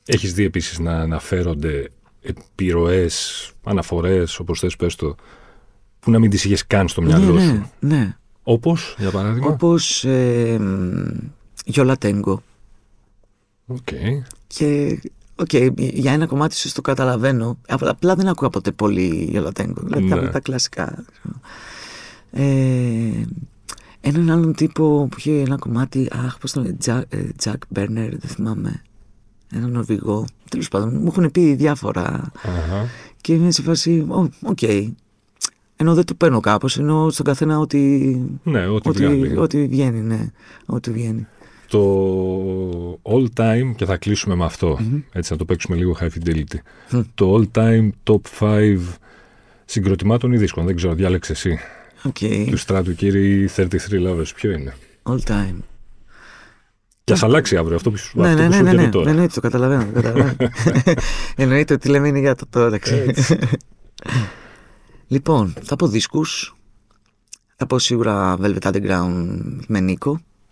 Έχεις 0.06 0.34
δει 0.34 0.44
επίσης 0.44 0.80
να 0.80 1.00
αναφέρονται 1.00 1.92
επιρροές, 2.22 3.52
αναφορές, 3.64 4.40
όπως 4.40 4.60
θες 4.60 4.76
πες 4.76 4.96
το 4.96 5.16
που 6.00 6.12
να 6.12 6.20
μην 6.20 6.30
τις 6.30 6.46
είχες 6.46 6.68
καν 6.68 6.88
στο 6.88 7.02
μυαλό 7.02 7.34
ναι, 7.34 7.42
σου; 7.42 7.70
Ναι, 7.80 7.96
ναι. 7.96 8.18
Όπως, 8.44 8.96
για 9.00 9.12
παράδειγμα; 9.12 9.48
Όπως 9.48 10.04
ε, 10.04 10.60
Yo 11.66 11.82
La 11.82 11.98
Tengo. 11.98 12.44
OK. 15.36 15.46
Και 15.46 15.72
okay, 15.78 15.94
για 15.94 16.12
ένα 16.12 16.26
κομμάτι 16.26 16.56
σου 16.56 16.74
το 16.74 16.82
καταλαβαίνω. 16.82 17.58
Απλά 17.68 18.16
δεν 18.16 18.28
ακούω 18.28 18.50
ποτέ 18.50 18.72
πολύ 18.72 19.28
Yo 19.30 19.41
La 19.41 19.52
Tengo. 19.52 19.82
Δηλαδή 19.84 20.04
ναι. 20.04 20.30
τα, 20.30 20.40
κλασικά. 20.40 21.06
Ε, 22.32 22.44
έναν 24.02 24.30
άλλον 24.30 24.54
τύπο 24.54 25.08
που 25.12 25.16
είχε 25.18 25.40
ένα 25.40 25.56
κομμάτι. 25.56 26.08
Αχ, 26.26 26.38
πώς 26.38 26.52
το 26.52 26.62
λένε. 26.62 26.78
Jack, 27.44 27.54
Μπέρνερ, 27.70 28.10
δεν 28.10 28.30
θυμάμαι. 28.30 28.82
Έναν 29.54 29.72
Νορβηγό. 29.72 30.26
Τέλος 30.50 30.68
πάντων, 30.68 30.98
μου 31.02 31.08
έχουν 31.08 31.32
πει 31.32 31.54
διάφορα. 31.54 32.32
Uh-huh. 32.34 32.88
Και 33.22 33.34
είμαι 33.34 33.52
σε 33.52 33.62
φάση. 33.62 34.06
OK, 34.10 34.58
okay, 34.62 34.92
ενώ 35.76 35.94
δεν 35.94 36.06
το 36.06 36.14
παίρνω 36.14 36.40
κάπως, 36.40 36.78
ενώ 36.78 37.10
στον 37.10 37.26
καθένα 37.26 37.60
ότι. 37.60 38.22
Ναι, 38.44 38.68
ό,τι, 38.68 38.90
ότι, 38.90 39.38
ό,τι 39.38 39.68
βγαίνει, 39.68 40.02
ναι. 40.02 40.32
Ό,τι 40.66 40.92
βγαίνει. 40.92 41.28
Το 41.74 43.00
all 43.04 43.26
time, 43.36 43.74
και 43.76 43.86
θα 43.86 43.98
κλείσουμε 43.98 44.36
με 44.36 44.46
αυτό, 44.46 44.80
έτσι 45.12 45.32
να 45.32 45.38
το 45.38 45.46
παίξουμε 45.46 45.78
λίγο 45.78 45.98
high 46.00 46.10
fidelity. 46.10 46.58
Το 47.16 47.36
all 47.36 47.58
time 47.58 47.90
top 48.04 48.22
5 48.40 48.78
συγκροτημάτων 49.66 50.32
ή 50.32 50.38
δίσκων, 50.38 50.66
δεν 50.66 50.76
ξέρω, 50.76 50.94
διάλεξε 50.94 51.32
εσύ. 51.32 51.60
Okay. 52.04 52.48
Του 52.50 52.58
Στράτου 52.58 52.96
Κύρη 52.96 53.50
33 53.56 53.68
Lovers, 53.92 54.28
ποιο 54.36 54.52
είναι; 54.52 54.74
All 55.04 55.20
time. 55.28 55.58
Και 57.04 57.14
ας 57.14 57.24
αλλάξει 57.24 57.58
αύριο 57.58 57.76
αυτό 57.76 57.92
που 57.92 57.98
σου 57.98 58.20
ναι, 58.22 58.34
ναι, 58.34 58.48
ναι, 58.48 58.62
ναι, 58.62 58.74
ναι, 58.74 58.90
τώρα. 58.90 59.14
Ναι, 59.14 59.22
ναι, 59.22 59.28
το 59.28 59.42
καταλαβαίνω. 59.42 59.86
Το 59.86 60.02
καταλαβαίνω. 60.02 60.36
Εννοείται 61.36 61.74
ότι 61.74 61.90
λέμε 61.90 62.08
είναι 62.08 62.20
για 62.20 62.36
το 62.36 62.46
τώρα. 62.50 62.80
Λοιπόν, 65.08 65.54
θα 65.64 65.76
πω 65.76 65.88
δίσκους. 65.88 66.56
Θα 67.56 67.68
πω 67.68 67.80
σίγουρα 67.80 68.38
Velvet 68.42 68.72
Underground 68.72 69.40
με 69.68 69.80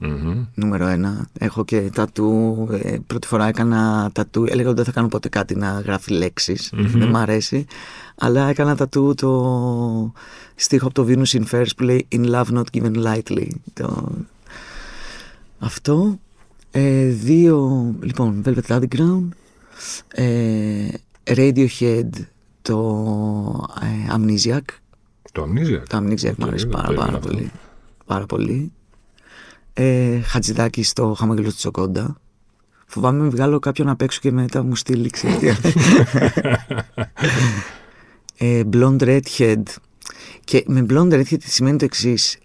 νικο 0.02 0.48
Νούμερο 0.54 0.88
ένα. 0.88 1.28
Έχω 1.40 1.66
και 1.66 1.90
τατού. 1.94 2.68
Ε, 2.72 2.98
πρώτη 3.08 3.28
φορά 3.28 3.48
έκανα 3.48 4.10
τατού. 4.14 4.46
Έλεγα 4.48 4.68
ότι 4.68 4.76
δεν 4.76 4.86
θα 4.86 4.92
κάνω 4.92 5.08
ποτέ 5.08 5.30
κάτι 5.30 5.56
να 5.56 5.80
γράφει 5.80 6.32
Δεν 6.72 7.08
μ' 7.08 7.16
αρέσει. 7.16 7.66
Αλλά 8.16 8.50
έκανα 8.50 8.76
τατού 8.76 9.14
το 9.16 10.14
στίχο 10.56 10.88
από 10.88 10.94
το 10.94 11.06
Venus 11.08 11.40
in 11.40 11.44
First 11.52 11.72
που 11.78 11.84
λέει 11.84 12.08
In 12.12 12.26
love 12.26 12.46
not 12.54 12.64
given 12.74 12.96
lightly. 13.06 13.48
Το... 13.74 14.12
Αυτό. 15.60 16.20
Ε, 16.72 17.06
δύο, 17.06 17.86
λοιπόν, 18.02 18.42
Velvet 18.46 18.80
Underground, 18.80 19.28
ε, 20.08 20.88
Radiohead, 21.24 22.10
το 22.62 23.68
ε, 23.82 24.16
Amnesiac. 24.16 24.60
Το 25.32 25.44
Amnesiac. 25.44 25.84
Το 25.90 25.98
Amnesiac 25.98 26.36
μου 26.38 26.46
αρέσει 26.46 26.68
πάρα, 26.68 26.94
πάρα 26.94 27.20
πολύ. 27.20 27.52
Πάρα 28.06 28.26
πολύ. 28.26 28.72
Ε, 29.74 30.20
Χατζηδάκη 30.20 30.84
στο 30.84 31.14
Χαμόγελο 31.14 31.50
τη 31.50 31.56
Τσοκόντα. 31.56 32.18
Φοβάμαι 32.86 33.24
να 33.24 33.30
βγάλω 33.30 33.60
κάποιον 33.60 33.90
απ' 33.90 34.02
έξω 34.02 34.20
και 34.22 34.32
μετά 34.32 34.64
μου 34.64 34.76
στείλει 34.76 35.10
ξέρετε. 35.10 35.58
ε, 38.38 38.62
Blonde 38.74 39.02
Redhead. 39.02 39.64
Και 40.44 40.64
με 40.68 40.86
Blonde 40.90 41.14
Redhead 41.14 41.42
σημαίνει 41.44 41.78
το 41.78 41.86
εξής. 41.86 42.38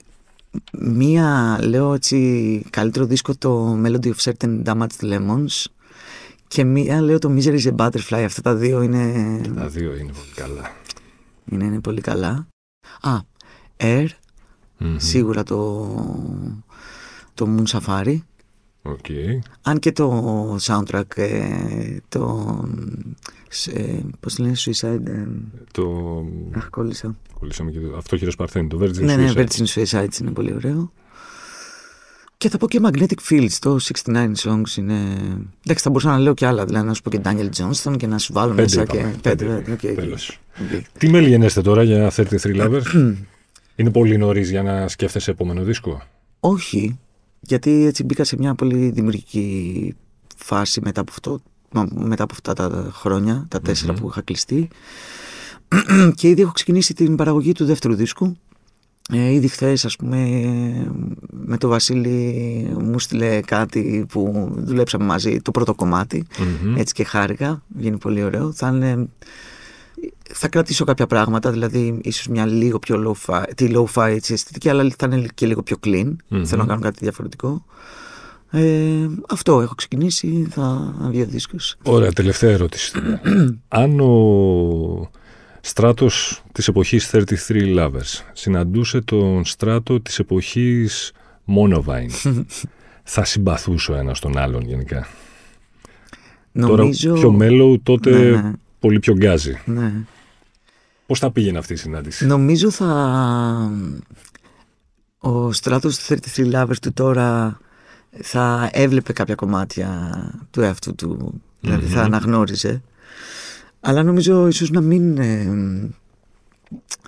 Μία, 0.73 1.59
λέω 1.63 1.95
έτσι, 1.95 2.63
καλύτερο 2.71 3.05
δίσκο 3.07 3.37
το 3.37 3.81
Melody 3.85 4.07
of 4.07 4.17
Certain 4.17 4.63
Damaged 4.65 5.01
Lemons 5.01 5.65
και 6.49 6.65
μία 6.65 7.01
λέω 7.01 7.19
το 7.19 7.35
Misery 7.37 7.61
is 7.61 7.75
a 7.75 7.77
Butterfly. 7.77 8.23
Αυτά 8.25 8.43
τα 8.43 8.55
δύο 8.55 8.83
είναι... 8.83 9.41
Τα 9.55 9.69
δύο 9.69 9.97
είναι 9.97 10.13
πολύ 10.13 10.33
καλά. 10.35 10.71
Είναι, 11.45 11.65
είναι 11.65 11.81
πολύ 11.81 12.01
καλά. 12.01 12.47
Α, 13.01 13.19
Air, 13.77 14.07
σίγουρα 14.97 15.43
το, 15.43 15.87
το 17.37 17.49
Moon 17.57 17.79
Safari. 17.79 18.19
Okay. 18.83 19.39
Αν 19.63 19.79
και 19.79 19.93
το 19.93 20.57
soundtrack, 20.61 21.17
ε, 21.17 21.97
το. 22.09 22.65
Ε, 23.75 23.99
Πώς 24.21 24.39
λένε, 24.39 24.55
Suicide. 24.57 25.07
Ε, 25.07 25.27
το. 25.73 26.25
Αχ, 26.53 26.71
κόλλησα. 26.71 27.17
Κόλλησαμε 27.39 27.71
και 27.71 27.79
το. 27.79 27.97
Αυτό 27.97 28.17
χειρό 28.17 28.31
Παρθένη, 28.37 28.69
το 28.69 28.79
Virgin 28.83 29.01
ναι, 29.01 29.15
Suicide. 29.15 29.35
Ναι, 29.35 29.45
Virgin 29.45 29.65
Suicide 29.67 30.21
είναι 30.21 30.31
πολύ 30.31 30.55
ωραίο. 30.55 30.93
Και 32.39 32.49
θα 32.49 32.59
πω 32.59 32.69
και 32.69 32.81
Magnetic 32.83 33.31
Fields, 33.31 33.53
το 33.61 33.79
69 34.05 34.33
Songs 34.37 34.77
είναι. 34.77 34.95
Εντάξει, 35.65 35.83
θα 35.83 35.91
μπορούσα 35.91 36.09
να 36.09 36.19
λέω 36.19 36.35
και 36.35 36.47
άλλα. 36.47 36.65
Δηλαδή 36.65 36.87
να 36.87 36.95
σου 36.95 37.03
πω 37.03 37.11
και 37.11 37.21
Daniel 37.25 37.49
Johnston 37.57 37.97
και 37.97 38.07
να 38.07 38.19
σου 38.19 38.33
βάλω 38.33 38.55
πέντε 38.55 38.63
μέσα 38.63 38.83
είπαμε, 38.83 39.11
και. 39.11 39.19
Πέντε. 39.29 39.65
Okay, 39.69 39.95
Τέλος. 39.95 40.39
Okay. 40.57 40.81
Τι 40.99 41.09
μέλη 41.09 41.29
γενέστε 41.29 41.61
τώρα 41.63 41.83
για 41.83 42.13
33 42.17 42.27
Lovers, 42.43 43.15
Είναι 43.77 43.91
πολύ 43.91 44.17
νωρίς 44.17 44.51
για 44.51 44.63
να 44.63 44.89
σκέφτεσαι 44.89 45.31
επόμενο 45.31 45.63
δίσκο; 45.63 46.03
Όχι, 46.41 46.99
γιατί 47.47 47.85
έτσι 47.85 48.05
μπήκα 48.05 48.25
σε 48.25 48.37
μια 48.39 48.55
πολύ 48.55 48.91
δημιουργική 48.91 49.95
φάση 50.37 50.81
μετά 50.85 51.01
από, 51.01 51.11
αυτό, 51.13 51.41
μετά 51.95 52.23
από 52.23 52.33
αυτά 52.33 52.53
τα 52.53 52.91
χρόνια, 52.93 53.47
τα 53.49 53.61
τεσσερα 53.61 53.93
που 53.93 54.09
είχα 54.09 54.21
κλειστεί. 54.21 54.69
και 56.17 56.29
ήδη 56.29 56.43
έχω 56.43 56.53
ξεκινήσει 56.53 56.95
την 56.95 57.17
παραγωγή 57.17 57.53
του 57.53 57.65
δεύτερου 57.65 57.95
δίσκου. 57.95 58.37
Ε, 59.13 59.33
ήδη 59.33 59.49
χθες, 59.49 59.85
ας 59.85 59.97
πούμε, 59.97 60.19
με 61.31 61.57
τον 61.57 61.71
Βασίλη 61.71 62.19
μου 62.79 62.99
στείλε 62.99 63.41
κάτι 63.41 64.07
που 64.09 64.53
δουλέψαμε 64.57 65.05
μαζί, 65.05 65.41
το 65.41 65.51
πρώτο 65.51 65.75
Έτσι 66.77 66.95
και 66.95 67.05
χάρηκα. 67.05 67.63
Γίνει 67.79 67.99
πολύ 67.99 68.23
ωραίο. 68.23 68.53
Θα 68.53 68.69
είναι 68.69 69.09
θα 70.33 70.49
κρατήσω 70.49 70.85
κάποια 70.85 71.07
πράγματα, 71.07 71.51
δηλαδή 71.51 72.01
ίσως 72.03 72.29
μια 72.29 72.47
λίγο 72.47 72.79
πιο 72.79 73.17
low-fi, 73.27 73.43
τη 73.55 73.71
low-fi 73.75 74.09
έτσι, 74.11 74.33
αισθητική, 74.33 74.69
αλλά 74.69 74.91
θα 74.99 75.09
είναι 75.13 75.27
και 75.35 75.47
λίγο 75.47 75.63
πιο 75.63 75.77
clean. 75.85 76.17
Θέλω 76.45 76.63
να 76.63 76.69
κάνω 76.69 76.81
κάτι 76.81 76.99
διαφορετικό. 77.01 77.65
Ε, 78.51 79.09
αυτό 79.29 79.61
έχω 79.61 79.75
ξεκινήσει, 79.75 80.47
θα 80.51 80.95
βγει 81.09 81.23
ο 81.23 81.27
δίσκος. 81.27 81.77
Ωραία, 81.83 82.13
τελευταία 82.13 82.51
ερώτηση. 82.51 82.93
Αν 83.69 84.01
ο 84.01 85.11
στράτος 85.61 86.43
της 86.53 86.69
εποχής 86.69 87.11
33 87.13 87.27
Lovers 87.79 88.23
συναντούσε 88.33 89.01
τον 89.01 89.45
στράτο 89.45 90.01
της 90.01 90.19
εποχής 90.19 91.13
Monovine, 91.57 92.33
θα 93.03 93.25
συμπαθούσε 93.25 93.93
ο 93.93 93.95
ένας 93.95 94.21
τον 94.21 94.39
άλλον 94.39 94.63
γενικά; 94.63 95.07
Νομίζω... 96.53 97.09
Τώρα 97.09 97.21
πιο 97.21 97.31
μέλο, 97.31 97.81
τότε 97.83 98.11
ναι, 98.11 98.31
ναι 98.31 98.53
πολύ 98.87 98.99
πιο 98.99 99.15
γκάζι. 99.15 99.61
Ναι. 99.65 99.93
Πώς 101.07 101.19
θα 101.19 101.31
πήγαινε 101.31 101.59
αυτή 101.59 101.73
η 101.73 101.77
συνάντηση; 101.77 102.27
Νομίζω 102.27 102.71
θα... 102.71 103.71
Ο 105.19 105.53
στράτος 105.53 105.99
του 105.99 106.17
33 106.37 106.53
Lovers 106.53 106.79
του 106.83 106.93
τώρα 106.93 107.59
θα 108.23 108.71
έβλεπε 108.73 109.13
κάποια 109.13 109.35
κομμάτια 109.35 110.11
του 110.51 110.61
εαυτού 110.61 110.95
του, 110.95 111.43
δηλαδη 111.61 111.87
θα 111.87 112.03
αναγνώριζε. 112.03 112.83
Αλλά 113.81 114.03
νομίζω 114.03 114.47
ίσως 114.47 114.71
να 114.71 114.81
μην 114.81 115.19
ε, 115.19 115.49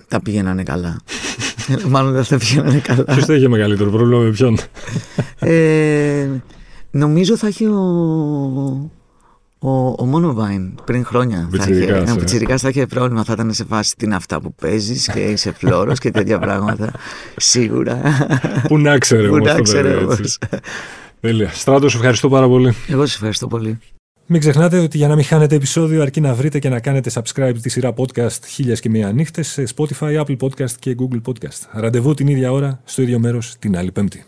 τα 0.09 0.23
πήγαιναν 0.23 0.65
καλά. 0.65 1.01
Μάλλον 1.89 2.13
δεν 2.13 2.25
θα 2.25 2.39
πήγαιναν 2.39 2.83
καλά. 2.83 3.05
Ποιος 3.05 3.25
θα 3.25 3.35
είχε 3.35 3.49
μεγαλύτερο 3.49 3.91
πρόβλημα 3.91 4.23
με 4.23 4.31
ποιον. 4.31 4.59
ε, 5.39 6.29
νομίζω 6.91 7.37
θα 7.37 7.47
έχει 7.47 7.65
ο, 7.65 8.91
ο, 9.59 9.71
ο 9.89 10.05
Μόνοβάιν 10.05 10.75
πριν 10.85 11.05
χρόνια. 11.05 11.49
Πιτσιρικάς, 11.51 12.11
θα 12.11 12.35
είχε, 12.35 12.53
ε. 12.53 12.57
θα 12.57 12.69
είχε 12.69 12.87
πρόβλημα. 12.87 13.25
Θα 13.25 13.33
ήταν 13.33 13.53
σε 13.53 13.65
φάση 13.65 13.97
τι 13.97 14.05
είναι 14.05 14.15
αυτά 14.15 14.41
που 14.41 14.55
παίζεις 14.55 15.11
και 15.13 15.21
είσαι 15.21 15.53
φλόρος 15.53 15.99
και 15.99 16.11
τέτοια 16.11 16.39
πράγματα. 16.39 16.93
Σίγουρα. 17.37 18.01
Πού 18.69 18.79
να 18.79 18.99
ξέρει 18.99 19.29
Πού 19.29 19.37
να 19.37 19.61
ξέρει 19.61 19.95
όμως. 19.95 20.39
Τέλεια. 21.21 21.51
Στράτο, 21.53 21.87
ευχαριστώ 21.87 22.29
πάρα 22.29 22.49
πολύ. 22.49 22.75
Εγώ 22.89 23.07
σας 23.07 23.15
ευχαριστώ 23.15 23.47
πολύ. 23.47 23.79
Μην 24.31 24.41
ξεχνάτε 24.41 24.79
ότι 24.79 24.97
για 24.97 25.09
να 25.09 25.15
μην 25.15 25.25
χάνετε 25.25 25.55
επεισόδιο 25.55 26.03
αρκεί 26.03 26.21
να 26.21 26.35
βρείτε 26.35 26.59
και 26.59 26.69
να 26.69 26.81
κάνετε 26.81 27.11
subscribe 27.15 27.55
τη 27.63 27.69
σειρά 27.69 27.95
podcast 27.97 28.45
χίλιας 28.47 28.81
και 28.81 28.89
μία 28.89 29.13
νύχτες 29.13 29.49
σε 29.49 29.65
Spotify, 29.77 30.25
Apple 30.25 30.37
Podcast 30.37 30.71
και 30.79 30.97
Google 30.99 31.21
Podcast. 31.25 31.67
Ραντεβού 31.73 32.15
την 32.15 32.27
ίδια 32.27 32.53
ώρα, 32.53 32.81
στο 32.85 33.03
ίδιο 33.03 33.19
μέρος, 33.19 33.57
την 33.59 33.77
άλλη 33.77 33.93
Πέμπτη. 33.93 34.25